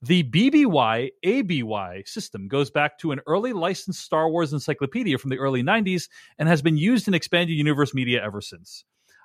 [0.00, 5.38] The BBY ABY system goes back to an early licensed Star Wars encyclopedia from the
[5.38, 8.84] early 90s and has been used in expanded universe media ever since.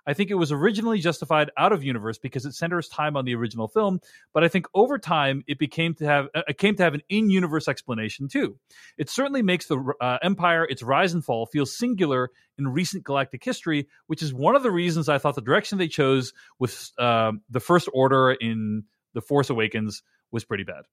[0.09, 3.35] I think it was originally justified out of universe because it centers time on the
[3.35, 3.99] original film,
[4.33, 7.03] but I think over time it became to have uh, it came to have an
[7.09, 8.57] in-universe explanation too.
[8.97, 13.43] It certainly makes the uh, Empire, its rise and fall, feel singular in recent galactic
[13.43, 17.33] history, which is one of the reasons I thought the direction they chose with uh,
[17.47, 20.01] the First Order in The Force Awakens
[20.31, 20.85] was pretty bad.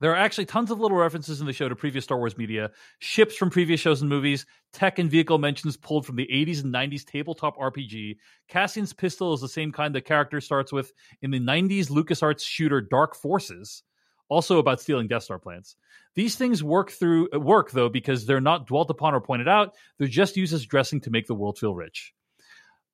[0.00, 2.70] There are actually tons of little references in the show to previous Star Wars media,
[2.98, 6.74] ships from previous shows and movies, tech and vehicle mentions pulled from the 80s and
[6.74, 8.16] 90s tabletop RPG.
[8.48, 10.92] Cassian's pistol is the same kind the character starts with
[11.22, 13.82] in the 90s LucasArts shooter Dark Forces,
[14.28, 15.76] also about stealing Death Star plans.
[16.14, 19.74] These things work through work though because they're not dwelt upon or pointed out.
[19.98, 22.12] They're just used as dressing to make the world feel rich.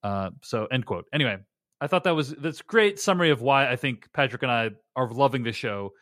[0.03, 1.07] Uh, so end quote.
[1.13, 1.37] Anyway,
[1.81, 5.11] I thought that was that's great summary of why I think Patrick and I are
[5.11, 5.93] loving the show.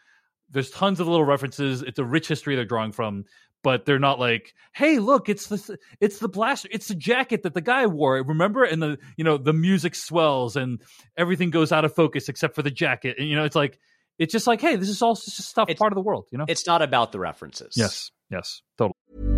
[0.50, 1.82] There's tons of little references.
[1.82, 3.24] It's a rich history they're drawing from,
[3.62, 7.54] but they're not like, "Hey, look, it's the it's the blaster, it's the jacket that
[7.54, 8.64] the guy wore." Remember?
[8.64, 10.80] And the you know the music swells and
[11.16, 13.16] everything goes out of focus except for the jacket.
[13.18, 13.78] And you know, it's like
[14.18, 16.38] it's just like, "Hey, this is all just stuff It's- part of the world." You
[16.38, 16.44] know?
[16.48, 17.74] It's not about the references.
[17.76, 19.37] yes, yes, totally.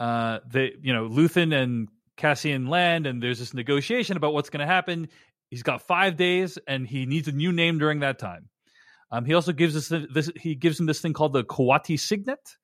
[0.00, 4.66] Uh, they, you know, Luthen and Cassian land, and there's this negotiation about what's going
[4.66, 5.08] to happen.
[5.50, 8.48] He's got five days, and he needs a new name during that time.
[9.12, 10.30] Um, he also gives us this.
[10.36, 12.56] He gives him this thing called the Kawati Signet,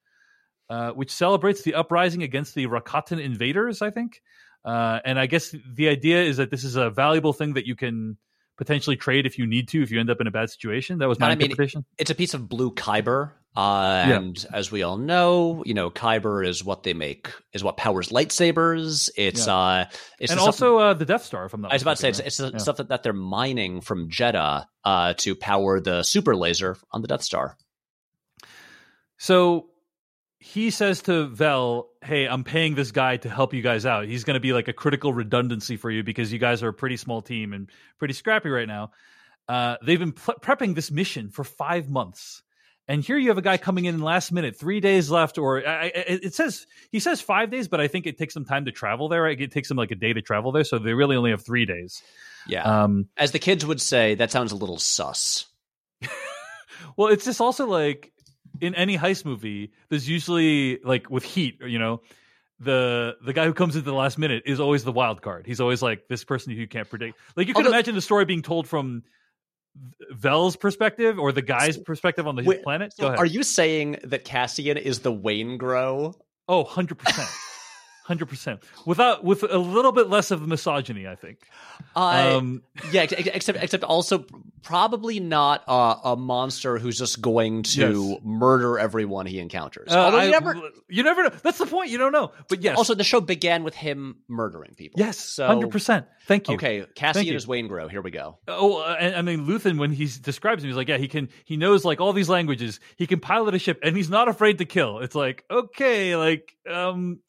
[0.70, 3.82] uh, which celebrates the uprising against the Rakatan invaders.
[3.82, 4.22] I think,
[4.64, 7.76] uh, and I guess the idea is that this is a valuable thing that you
[7.76, 8.16] can
[8.56, 10.98] potentially trade if you need to if you end up in a bad situation.
[10.98, 11.84] That was my I mean, interpretation.
[11.98, 13.32] It's a piece of blue kyber.
[13.54, 14.16] Uh, Yeah.
[14.18, 18.10] and as we all know, you know, kyber is what they make, is what powers
[18.10, 19.08] lightsabers.
[19.16, 19.54] It's, Yeah.
[19.56, 19.84] uh,
[20.20, 21.48] it's and also uh, the Death Star.
[21.48, 22.38] From I was about to say, it's, it's?
[22.38, 22.58] Yeah.
[22.58, 27.08] stuff that, that they're mining from Jedha, uh, to power the super laser on the
[27.08, 27.56] Death Star.
[29.18, 29.68] So
[30.38, 34.06] he says to Vel, "Hey, I'm paying this guy to help you guys out.
[34.06, 36.74] He's going to be like a critical redundancy for you because you guys are a
[36.74, 38.90] pretty small team and pretty scrappy right now."
[39.48, 42.42] Uh, they've been prepping this mission for five months,
[42.88, 45.84] and here you have a guy coming in last minute, three days left, or I,
[45.84, 48.72] I, it says he says five days, but I think it takes them time to
[48.72, 49.26] travel there.
[49.28, 51.64] It takes them like a day to travel there, so they really only have three
[51.64, 52.02] days.
[52.48, 52.62] Yeah.
[52.62, 55.46] Um, As the kids would say, that sounds a little sus.
[56.96, 58.12] Well, it's just also like
[58.60, 62.00] in any heist movie, there's usually like with Heat, you know,
[62.58, 65.46] the the guy who comes into the last minute is always the wild card.
[65.46, 67.18] He's always like this person who you can't predict.
[67.36, 69.02] Like you can Although- imagine the story being told from
[70.10, 72.94] Vel's perspective or the guy's perspective on the Wait, planet.
[72.98, 73.18] Go ahead.
[73.18, 76.14] Are you saying that Cassian is the Waingro?
[76.48, 77.42] Oh, 100%.
[78.08, 78.62] 100%.
[78.84, 81.38] Without with a little bit less of misogyny, I think.
[81.94, 84.24] Uh, Um, yeah, ex- ex- except except also
[84.62, 87.80] probably not uh, a monster who's just going to
[88.10, 88.18] Yes.
[88.24, 89.92] murder everyone he encounters.
[89.92, 90.54] uh, Although I- you never.
[90.88, 91.30] you never know.
[91.42, 91.90] That's the point.
[91.90, 92.32] You don't know.
[92.48, 92.76] But yes.
[92.78, 94.98] Also, the show began with him murdering people.
[95.00, 96.06] yes, so 100%.
[96.26, 96.54] Thank you.
[96.56, 97.34] Okay, Cassian you.
[97.36, 97.88] is Waingro.
[97.90, 98.38] Here we go.
[98.48, 101.28] Oh, uh, and I mean, Luthen, when he describes him, he's like, yeah, he can,
[101.44, 102.80] he knows like all these languages.
[102.96, 104.98] He can pilot a ship, and he's not afraid to kill.
[105.00, 107.20] It's like, okay, like, um,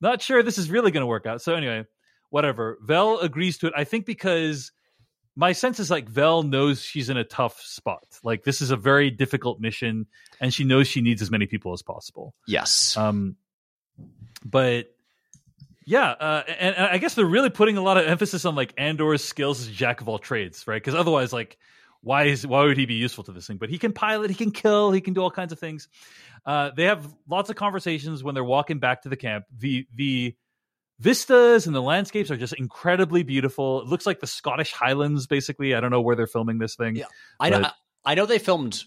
[0.00, 1.42] not sure this is really going to work out.
[1.42, 1.84] So anyway,
[2.30, 2.78] whatever.
[2.82, 3.72] Vel agrees to it.
[3.76, 4.72] I think because
[5.36, 8.04] my sense is like Vel knows she's in a tough spot.
[8.22, 10.06] Like this is a very difficult mission,
[10.40, 12.34] and she knows she needs as many people as possible.
[12.46, 12.96] Yes.
[12.96, 13.36] Um,
[14.44, 14.88] but
[15.84, 18.74] yeah, uh, and, and I guess they're really putting a lot of emphasis on like
[18.76, 20.82] Andor's skills as jack of all trades, right?
[20.82, 21.56] Because otherwise, like,
[22.02, 23.56] why is why would he be useful to this thing?
[23.56, 25.88] But he can pilot, he can kill, he can do all kinds of things.
[26.46, 29.44] Uh, they have lots of conversations when they're walking back to the camp.
[29.56, 30.36] The the
[31.00, 33.80] vistas and the landscapes are just incredibly beautiful.
[33.82, 35.74] It looks like the Scottish Highlands, basically.
[35.74, 36.96] I don't know where they're filming this thing.
[36.96, 37.06] Yeah.
[37.38, 37.68] I know.
[38.04, 38.84] I know they filmed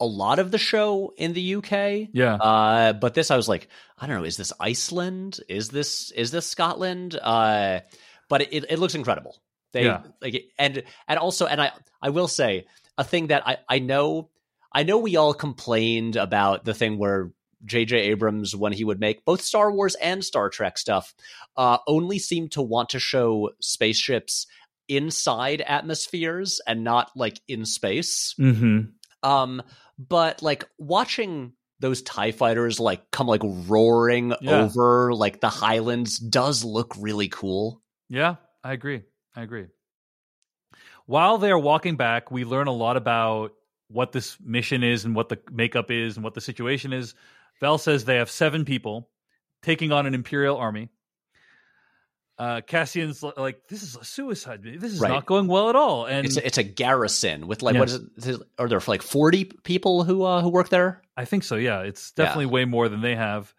[0.00, 2.08] a lot of the show in the UK.
[2.12, 2.34] Yeah.
[2.34, 3.68] Uh, but this, I was like,
[3.98, 4.24] I don't know.
[4.24, 5.40] Is this Iceland?
[5.48, 7.18] Is this is this Scotland?
[7.20, 7.80] Uh,
[8.28, 9.36] but it, it looks incredible.
[9.76, 10.02] They Yeah.
[10.22, 11.70] like and and also and I
[12.00, 12.64] I will say
[12.96, 14.30] a thing that I I know
[14.72, 17.30] I know we all complained about the thing where
[17.64, 17.96] J.J.
[18.12, 21.14] Abrams, when he would make both Star Wars and Star Trek stuff,
[21.56, 24.46] uh, only seemed to want to show spaceships
[24.88, 28.34] inside atmospheres and not like in space.
[28.38, 28.80] Mm-hmm.
[29.28, 29.62] Um,
[29.98, 34.62] but like watching those TIE fighters like come like roaring Yeah.
[34.62, 37.82] over like the highlands does look really cool.
[38.08, 39.02] Yeah, I agree.
[39.36, 39.66] I agree.
[41.06, 43.52] While they're walking back, we learn a lot about
[43.88, 47.14] what this mission is and what the makeup is and what the situation is.
[47.60, 49.08] Vel says they have seven people
[49.62, 50.88] taking on an Imperial army.
[52.38, 54.62] Uh, Cassian's like, this is a suicide.
[54.62, 55.08] This is Right.
[55.08, 56.04] not going well at all.
[56.04, 57.80] And It's a, it's a garrison with like Yeah.
[57.80, 58.42] what is it?
[58.58, 61.00] Are there like forty people who uh, who work there?
[61.16, 61.56] I think so.
[61.56, 63.54] Yeah, it's definitely way more than they have.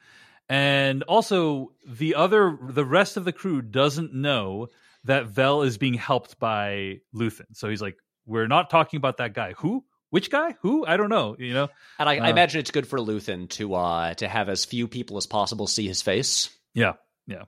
[0.48, 4.68] And also, the other, the rest of the crew doesn't know
[5.08, 7.46] that Vel is being helped by Luthen.
[7.54, 9.54] So he's like, "We're not talking about that guy.
[9.58, 9.84] Who?
[10.10, 10.56] Which guy?
[10.62, 10.86] Who?
[10.86, 11.36] I don't know.
[11.38, 11.68] You know?
[12.00, 12.30] And I, I Uh.
[12.30, 15.88] imagine it's good for Luthen to uh to have as few people as possible see
[15.88, 16.50] his face.
[16.74, 16.94] Yeah,
[17.26, 17.44] yeah."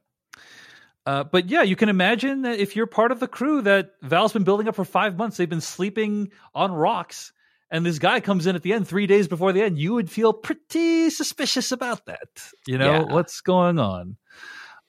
[1.05, 4.33] Uh, but yeah, you can imagine that if you're part of the crew that Val's
[4.33, 7.31] been building up for five months, they've been sleeping on rocks,
[7.71, 10.11] and this guy comes in at the end, three days before the end, you would
[10.11, 12.27] feel pretty suspicious about that.
[12.67, 13.13] You know Yeah.
[13.13, 14.17] what's going on?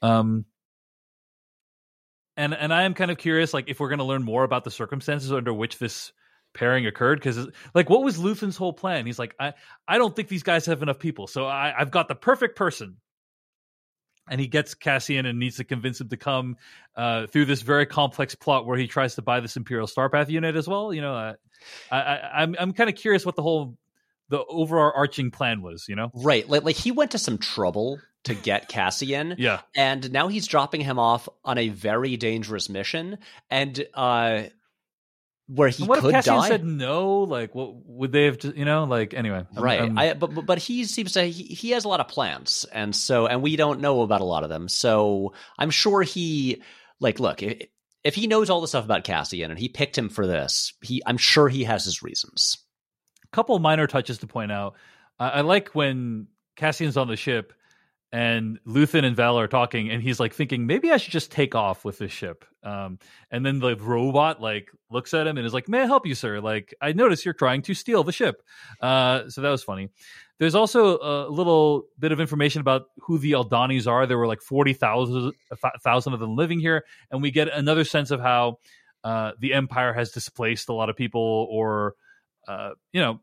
[0.03, 0.45] Um,
[2.41, 4.63] and and I am kind of curious, like if we're going to learn more about
[4.63, 6.11] the circumstances under which this
[6.53, 9.05] pairing occurred, because like what was Luthen's whole plan?
[9.05, 9.53] He's like, I
[9.87, 12.97] I don't think these guys have enough people, so I, I've got the perfect person
[14.29, 16.57] and he gets Cassian and needs to convince him to come
[16.95, 20.55] uh, through this very complex plot where he tries to buy this Imperial Starpath unit
[20.55, 20.93] as well.
[20.93, 21.33] You know, uh,
[21.91, 23.77] I, I, I'm I'm kind of curious what the whole
[24.29, 25.85] the overarching plan was.
[25.87, 26.47] You know, Right.
[26.47, 29.35] Like like he went to some trouble to get Cassian.
[29.39, 33.17] yeah, And now he's dropping him off on a very dangerous mission.
[33.49, 34.43] And uh
[35.47, 36.47] where he what if could Cassian die.
[36.47, 37.19] said no?
[37.19, 38.37] Like, what would they have?
[38.39, 39.81] To, you know, like anyway, I'm- right.
[39.81, 42.65] I'm- I, but but- but he seems to he, he has a lot of plans,
[42.71, 44.69] and so and we don't know about a lot of them.
[44.69, 46.61] So I'm sure he
[47.01, 47.67] like look if,
[48.03, 51.01] if he knows all the stuff about Cassian and he picked him for this, he
[51.05, 52.57] I'm sure he has his reasons.
[53.33, 54.75] couple minor touches to point out.
[55.19, 57.51] I, I like when Cassian's on the ship
[58.11, 61.55] and Luthen and Vel are talking, and he's like thinking maybe I should just take
[61.55, 62.43] off with this ship.
[62.63, 62.99] Um,
[63.31, 66.13] and then the robot like looks at him and is like, "May I help you,
[66.13, 66.39] sir?
[66.41, 68.41] Like I notice you're trying to steal the ship."
[68.81, 69.89] Uh, so that was funny.
[70.39, 74.05] There's also a little bit of information about who the Aldhanis are.
[74.05, 75.33] There were like forty thousand
[75.83, 78.57] thousand of them living here, and we get another sense of how
[79.03, 81.95] uh, the Empire has displaced a lot of people, or
[82.47, 83.19] uh, you know,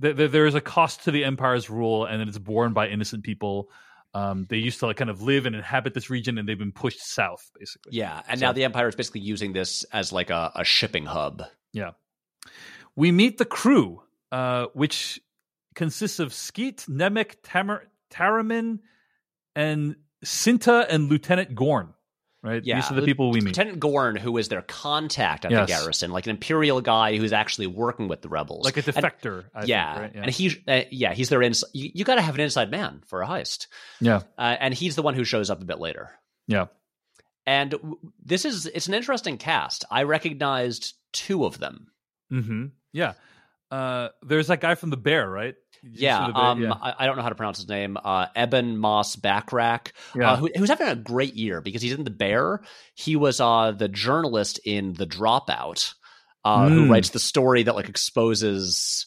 [0.00, 3.24] th- th- there is a cost to the Empire's rule, and it's borne by innocent
[3.24, 3.68] people.
[4.16, 6.72] Um, they used to like kind of live and inhabit this region, and they've been
[6.72, 7.92] pushed south, basically.
[7.98, 11.04] Yeah, and So- now the Empire is basically using this as like a, a shipping
[11.04, 11.42] hub.
[11.72, 11.90] Yeah.
[12.94, 14.02] We meet the crew,
[14.32, 15.20] uh, which
[15.74, 18.78] consists of Skeen, Nemik, Tamar, Taramyn,
[19.54, 21.92] and Cinta and Lieutenant Gorn.
[22.46, 22.64] Right?
[22.64, 23.48] Yeah, These are the people we meet.
[23.48, 25.68] Lieutenant Gorn, who is their contact at Yes.
[25.68, 28.86] the garrison, like an Imperial guy who's actually working with the rebels, like a And-
[28.96, 29.44] defector.
[29.54, 31.64] I think, yeah, and he, uh, yeah, he's their ins.
[31.74, 33.66] You, you got to have an inside man for a heist,
[34.00, 34.22] yeah.
[34.38, 36.10] uh, and he's the one who shows up a bit later.
[36.46, 36.66] Yeah.
[37.46, 39.84] And w- this is it's an interesting cast.
[39.90, 41.88] I recognized two of them.
[42.30, 43.14] hmm Yeah.
[43.70, 45.54] Uh, there's that guy from the Bear, right?
[45.82, 46.36] Yeah, Bear?
[46.44, 46.72] um, yeah.
[46.72, 47.96] I, I don't know how to pronounce his name.
[48.02, 50.32] Uh, Ebon Moss-Bachrach, Yeah.
[50.32, 52.62] uh, who, who's having a great year because he's in the Bear.
[52.94, 55.94] He was uh, the journalist in The Dropout,
[56.44, 56.90] uh, who Mm.
[56.90, 59.06] writes the story that like exposes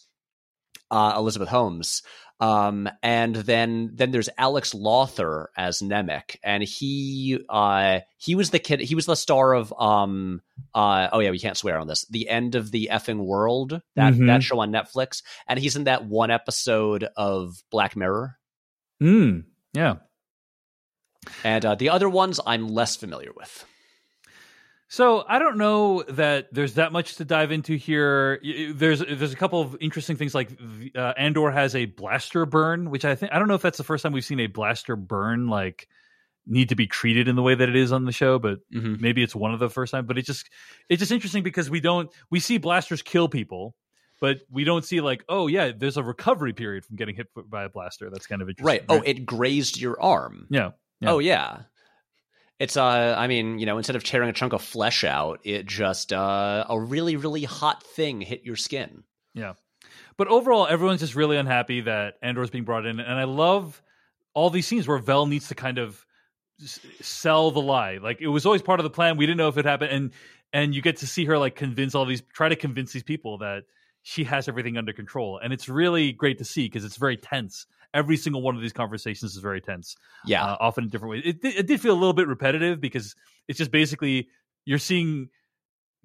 [0.91, 2.01] uh, Elizabeth Holmes.
[2.41, 8.59] Um, and then then there's Alex Lawther as Nemik, and he uh he was the
[8.59, 8.79] kid.
[8.79, 10.41] He was the star of um
[10.73, 12.05] uh oh yeah we can't swear on this.
[12.09, 14.27] The end of the effing world that Mhm.
[14.27, 18.37] that show on Netflix, and he's in that one episode of Black Mirror.
[19.03, 19.95] Mm, yeah.
[21.43, 23.65] And uh, the other ones I'm less familiar with.
[24.91, 28.41] So I don't know that there's that much to dive into here.
[28.73, 30.49] There's there's a couple of interesting things like
[30.95, 33.83] uh, Andor has a blaster burn, which I think I don't know if that's the
[33.83, 35.87] first time we've seen a blaster burn like
[36.47, 38.99] need to be treated in the way that it is on the show, but Mhm.
[38.99, 40.07] maybe it's one of the first time.
[40.07, 40.49] But it just
[40.89, 43.75] it's just interesting because we don't we see blasters kill people,
[44.19, 47.65] but we don't see like oh yeah, there's a recovery period from getting hit by
[47.65, 48.09] a blaster.
[48.09, 48.83] That's kind of interesting, Right.
[48.89, 50.47] Oh, it grazed your arm.
[50.49, 50.71] yeah.
[50.99, 51.11] Yeah.
[51.11, 51.59] Oh yeah.
[52.59, 55.65] It's uh I mean, you know, instead of tearing a chunk of flesh out, it
[55.65, 59.03] just uh a really really hot thing hit your skin.
[59.33, 59.53] Yeah.
[60.17, 62.99] But overall, everyone's just really unhappy that Andor's being brought in.
[62.99, 63.81] And I love
[64.33, 66.05] all these scenes where Vel needs to kind of
[67.01, 67.99] sell the lie.
[68.01, 69.15] Like it was always part of the plan.
[69.15, 69.91] We didn't know if it happened.
[69.91, 70.11] And
[70.51, 73.37] and you get to see her like convince all these try to convince these people
[73.39, 73.63] that
[74.03, 75.39] she has everything under control.
[75.41, 77.65] And it's really great to see because it's very tense.
[77.93, 80.45] Every single one of these conversations is very tense Yeah.
[80.45, 81.23] uh, often in different ways.
[81.25, 83.15] It, did- it did feel a little bit repetitive because
[83.47, 84.27] it's just basically
[84.65, 85.29] you're seeing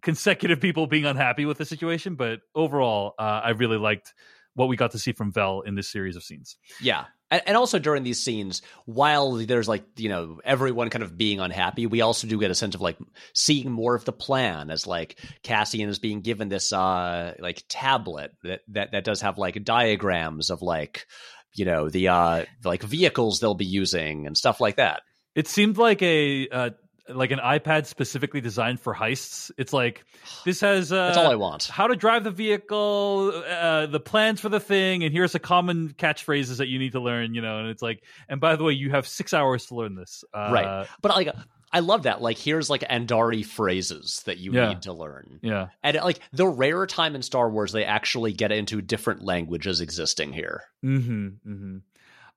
[0.03, 2.15] consecutive people being unhappy with the situation.
[2.15, 4.15] But overall, uh, I really liked
[4.55, 6.57] what we got to see from Vel in this series of scenes.
[6.81, 7.07] Yeah.
[7.31, 11.41] And, and also during these scenes, while there's like, you know, everyone kind of being
[11.41, 12.97] unhappy, we also do get a sense of like
[13.33, 18.33] seeing more of the plan as like Cassian is being given this uh like tablet
[18.45, 21.07] that that, that does have like diagrams of like,
[21.55, 25.03] you know, the uh like vehicles they'll be using and stuff like that.
[25.35, 26.71] It seemed like a uh,
[27.09, 29.51] like an iPad specifically designed for heists.
[29.59, 30.05] It's like
[30.45, 31.65] this has uh, That's all I want.
[31.65, 35.91] How to drive the vehicle, uh, the plans for the thing, and here's a common
[35.91, 37.35] catchphrases that you need to learn.
[37.35, 39.95] You know, and it's like, and by the way, you have six hours to learn
[39.95, 40.25] this.
[40.33, 40.87] Uh, right.
[41.03, 41.29] But like
[41.75, 42.23] I love that.
[42.23, 44.69] Like here's like Andari phrases that you Yeah.
[44.71, 45.41] need to learn.
[45.43, 45.69] Yeah.
[45.83, 50.33] And like the rare time in Star Wars they actually get into different languages existing
[50.33, 50.63] here.
[50.85, 51.27] Mm-hmm.
[51.47, 51.77] Mm-hmm.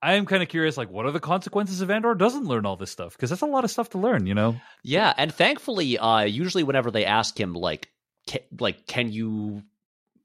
[0.02, 2.76] I am kind of curious, like, what are the consequences if Andor doesn't learn all
[2.76, 3.14] this stuff?
[3.14, 4.56] Because that's a lot of stuff to learn, you know.
[4.84, 7.90] Yeah, and thankfully, uh, usually whenever they ask him, like,
[8.30, 9.64] ca- like, can you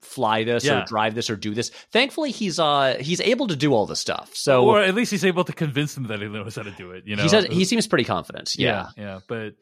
[0.03, 0.81] fly this Yeah.
[0.81, 1.69] or drive this or do this?
[1.91, 4.31] Thankfully, he's uh he's able to do all the stuff.
[4.35, 6.91] So or at least he's able to convince them that he knows how to do
[6.91, 7.05] it.
[7.07, 8.55] You know, he says he seems pretty confident.
[8.57, 9.55] yeah, Yeah, yeah, but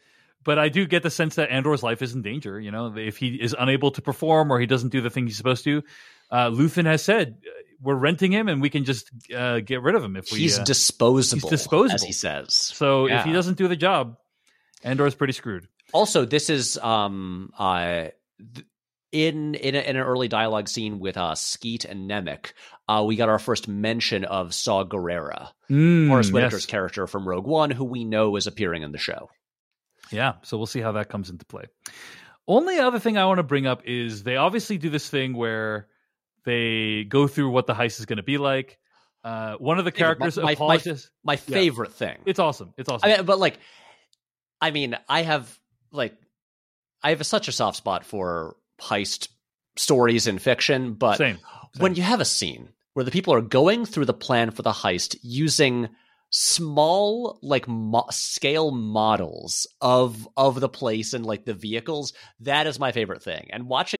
[0.43, 2.59] but I do get the sense that Andor's life is in danger.
[2.59, 5.37] You know, if he is unable to perform or he doesn't do the thing he's
[5.37, 5.83] supposed to,
[6.31, 9.95] uh, Luthen has said uh, we're renting him and we can just uh, get rid
[9.95, 10.39] of him if we.
[10.39, 11.41] he's uh, disposable.
[11.47, 11.93] he's disposable.
[11.95, 12.55] as he says.
[12.55, 14.17] so if he doesn't do the job,
[14.83, 15.67] Andor's pretty screwed.
[15.93, 18.07] Also, this is um uh
[18.55, 18.65] th-
[19.11, 22.53] in in, a, in an early dialogue scene with uh Skeen and Nemik,
[22.87, 26.65] uh, we got our first mention of Saw Gerrera, Mm, Forest Whitaker's yes.
[26.65, 29.29] character from Rogue One, who we know is appearing in the show.
[30.11, 31.65] Yeah, so we'll see how that comes into play.
[32.47, 35.87] Only other thing I want to bring up is they obviously do this thing where
[36.43, 38.77] they go through what the heist is going to be like.
[39.23, 41.11] Uh, one of the characters my, my, apologizes.
[41.23, 42.17] my favorite thing.
[42.25, 42.73] It's awesome.
[42.77, 43.09] It's awesome.
[43.09, 43.59] I mean, but like,
[44.59, 45.57] I mean, I have
[45.91, 46.17] like,
[47.03, 49.29] I have such a soft spot for heist
[49.75, 51.39] stories in fiction, but Same,
[51.77, 54.71] when you have a scene where the people are going through the plan for the
[54.71, 55.89] heist using
[56.29, 62.79] small like mo- scale models of of the place and like the vehicles that is
[62.79, 63.49] my favorite thing.
[63.51, 63.99] And watching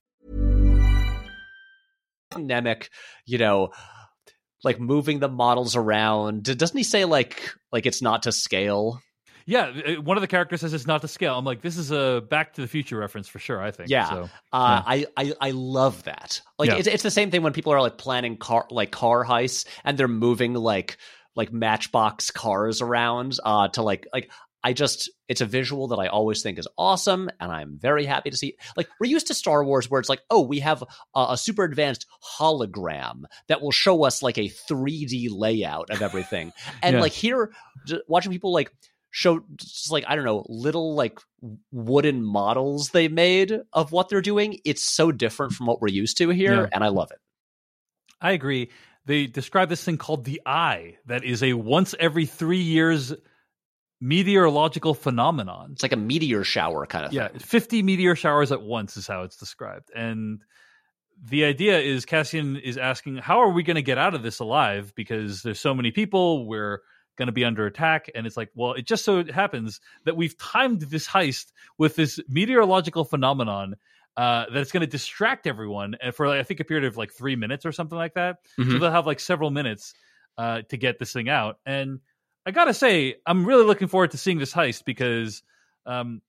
[2.31, 2.89] Nemik,
[3.25, 3.69] you know,
[4.63, 6.43] like moving the models around.
[6.43, 9.01] Doesn't he say like like it's not to scale?
[9.47, 11.35] yeah, uh, one of the characters says it's not to scale.
[11.37, 13.61] I'm like, this is a Back to the Future reference for sure.
[13.61, 13.89] I think.
[13.89, 14.23] Yeah, So,
[14.53, 16.41] uh, I, I I love that.
[16.59, 16.75] Like Yeah.
[16.77, 19.97] it's it's the same thing when people are like planning car like car heists and
[19.97, 20.97] they're moving like
[21.35, 24.29] like Matchbox cars around uh to like like
[24.63, 28.29] I just it's a visual that I always think is awesome and I'm very happy
[28.29, 28.57] to see.
[28.77, 30.83] Like we're used to Star Wars where it's like oh we have
[31.15, 32.05] a, a super advanced
[32.39, 36.53] hologram that will show us like a 3D layout of everything
[36.83, 37.01] and Yeah.
[37.01, 37.51] like here
[38.07, 38.71] watching people like
[39.09, 41.19] show just like I don't know little like
[41.71, 44.59] wooden models they made of what they're doing.
[44.63, 46.67] It's so different from what we're used to here, Yeah.
[46.71, 47.17] and I love it.
[48.21, 48.69] I agree.
[49.05, 53.11] They describe this thing called the Eye, that is a once every three years
[54.01, 55.69] meteorological phenomenon.
[55.73, 57.39] It's like a meteor shower kind of yeah, thing.
[57.39, 59.91] 50 meteor showers at once is how it's described.
[59.95, 60.41] And
[61.23, 64.39] the idea is Cassian is asking, how are we going to get out of this
[64.39, 64.91] alive?
[64.95, 66.81] Because there's so many people, we're
[67.15, 68.09] going to be under attack.
[68.15, 72.19] And it's like, well, it just so happens that we've timed this heist with this
[72.27, 73.75] meteorological phenomenon
[74.17, 77.13] uh, that's going to distract everyone and for like, I think a period of like
[77.13, 78.37] three minutes or something like that.
[78.57, 78.79] So Mhm.
[78.79, 79.93] they'll have like several minutes
[80.37, 81.59] uh, to get this thing out.
[81.65, 81.99] And
[82.45, 85.43] I gotta say, I'm really looking forward to seeing this heist because
[85.85, 86.21] um,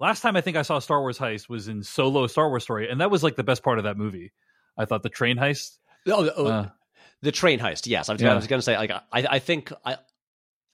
[0.00, 2.62] last time I think I saw a Star Wars heist was in Solo: Star Wars
[2.62, 4.32] Story, and that was like the best part of that movie.
[4.76, 5.78] I thought the train heist.
[6.06, 6.68] Oh, oh, Uh,
[7.22, 7.86] the train heist.
[7.86, 8.32] Yes, I was, Yeah.
[8.32, 9.98] I was to say like I, I think I.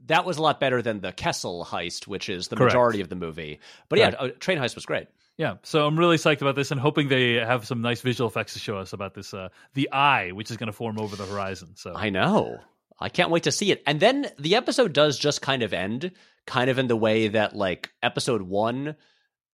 [0.06, 2.72] That was a lot better than the Kessel heist, which is the Correct.
[2.72, 3.60] majority of the movie.
[3.90, 4.40] But yeah, Correct.
[4.40, 5.08] train heist was great.
[5.36, 8.54] yeah, so I'm really psyched about this and hoping they have some nice visual effects
[8.54, 9.34] to show us about this.
[9.34, 11.72] Uh, the eye, which is going to form over the horizon.
[11.76, 12.60] So I know.
[13.00, 13.82] I can't wait to see it.
[13.86, 16.12] And then the episode does just kind of end,
[16.46, 18.96] kind of in the way that like episode one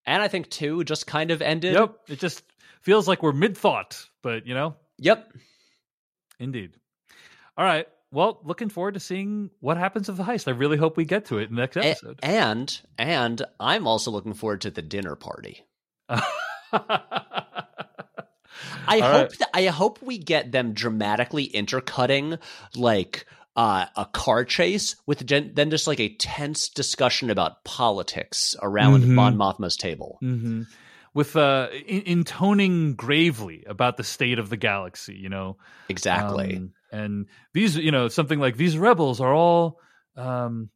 [0.04, 1.74] and I think two just kind of ended.
[1.74, 2.42] yep, it just
[2.82, 5.32] feels like we're mid thought, but you know, Yep.
[6.38, 6.74] indeed.
[7.56, 7.86] All right.
[8.12, 10.46] Well, looking forward to seeing what happens with the heist.
[10.46, 12.20] I really hope we get to it in the next A- episode.
[12.22, 15.64] and and I'm also looking forward to the dinner party.
[18.88, 19.38] I All hope right.
[19.40, 22.38] that I hope we get them dramatically intercutting
[22.76, 23.26] like
[23.56, 29.02] uh, a car chase with gen- then just like a tense discussion about politics around
[29.02, 29.08] Mhm.
[29.14, 30.18] Mon Mothma's table.
[30.20, 30.62] hmm
[31.14, 35.56] With uh, in- intoning gravely about the state of the galaxy, you know,
[35.88, 36.56] Exactly.
[36.56, 39.80] Um, and these, you know, something like these rebels are all,
[40.16, 40.68] um,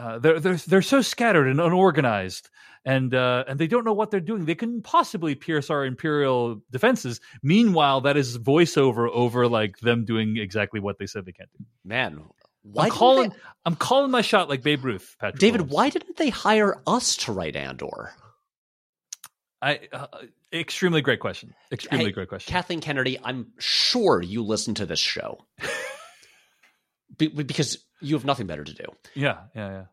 [0.00, 2.48] uh, they're they're they're so scattered and unorganized,
[2.86, 4.46] and uh, and they don't know what they're doing.
[4.46, 7.20] They couldn't possibly pierce our imperial defenses.
[7.42, 11.64] Meanwhile, that is voiceover over like them doing exactly what they said they can't do.
[11.84, 12.24] Man,
[12.62, 13.36] why I'm calling, they-
[13.66, 15.38] I'm calling my shot like Babe Ruth, Patrick.
[15.40, 15.74] David, Williams.
[15.74, 18.12] why didn't they hire us to write Andor?
[19.62, 20.06] I uh,
[20.52, 21.52] extremely great question.
[21.70, 22.50] Extremely Hey, great question.
[22.50, 25.44] Kathleen Kennedy, I'm sure you listen to this show.
[27.18, 28.84] Be- because you have nothing better to do.
[29.14, 29.84] yeah, yeah, yeah.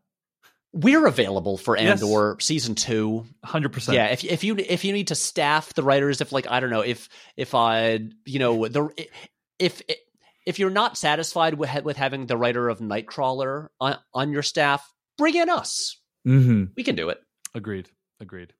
[0.73, 2.01] We're available for Yes.
[2.03, 3.25] Andor season two.
[3.43, 3.95] Hundred percent.
[3.95, 6.69] Yeah, if if you if you need to staff the writers, if like I don't
[6.69, 8.89] know, if if I you know the
[9.57, 9.81] if
[10.45, 14.85] if you're not satisfied with with having the writer of Nightcrawler on on your staff,
[15.17, 15.97] bring in us.
[16.27, 16.65] Mm-hmm.
[16.75, 17.21] We can do it.
[17.55, 17.89] Agreed.
[18.19, 18.53] Agreed.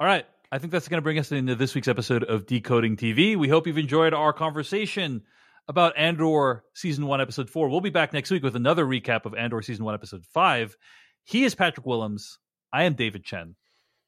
[0.00, 0.26] All right.
[0.50, 3.36] I think that's going to bring us into this week's episode of Decoding TV.
[3.36, 5.22] We hope you've enjoyed our conversation
[5.68, 7.68] about Andor season one, episode four.
[7.68, 10.76] We'll be back next week with another recap of Andor season one, episode five.
[11.24, 12.38] He is Patrick Willems.
[12.72, 13.56] I am David Chen.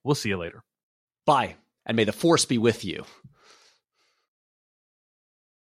[0.04, 0.64] We'll see you later.
[1.26, 1.56] Bye,
[1.86, 3.04] and may the force be with you.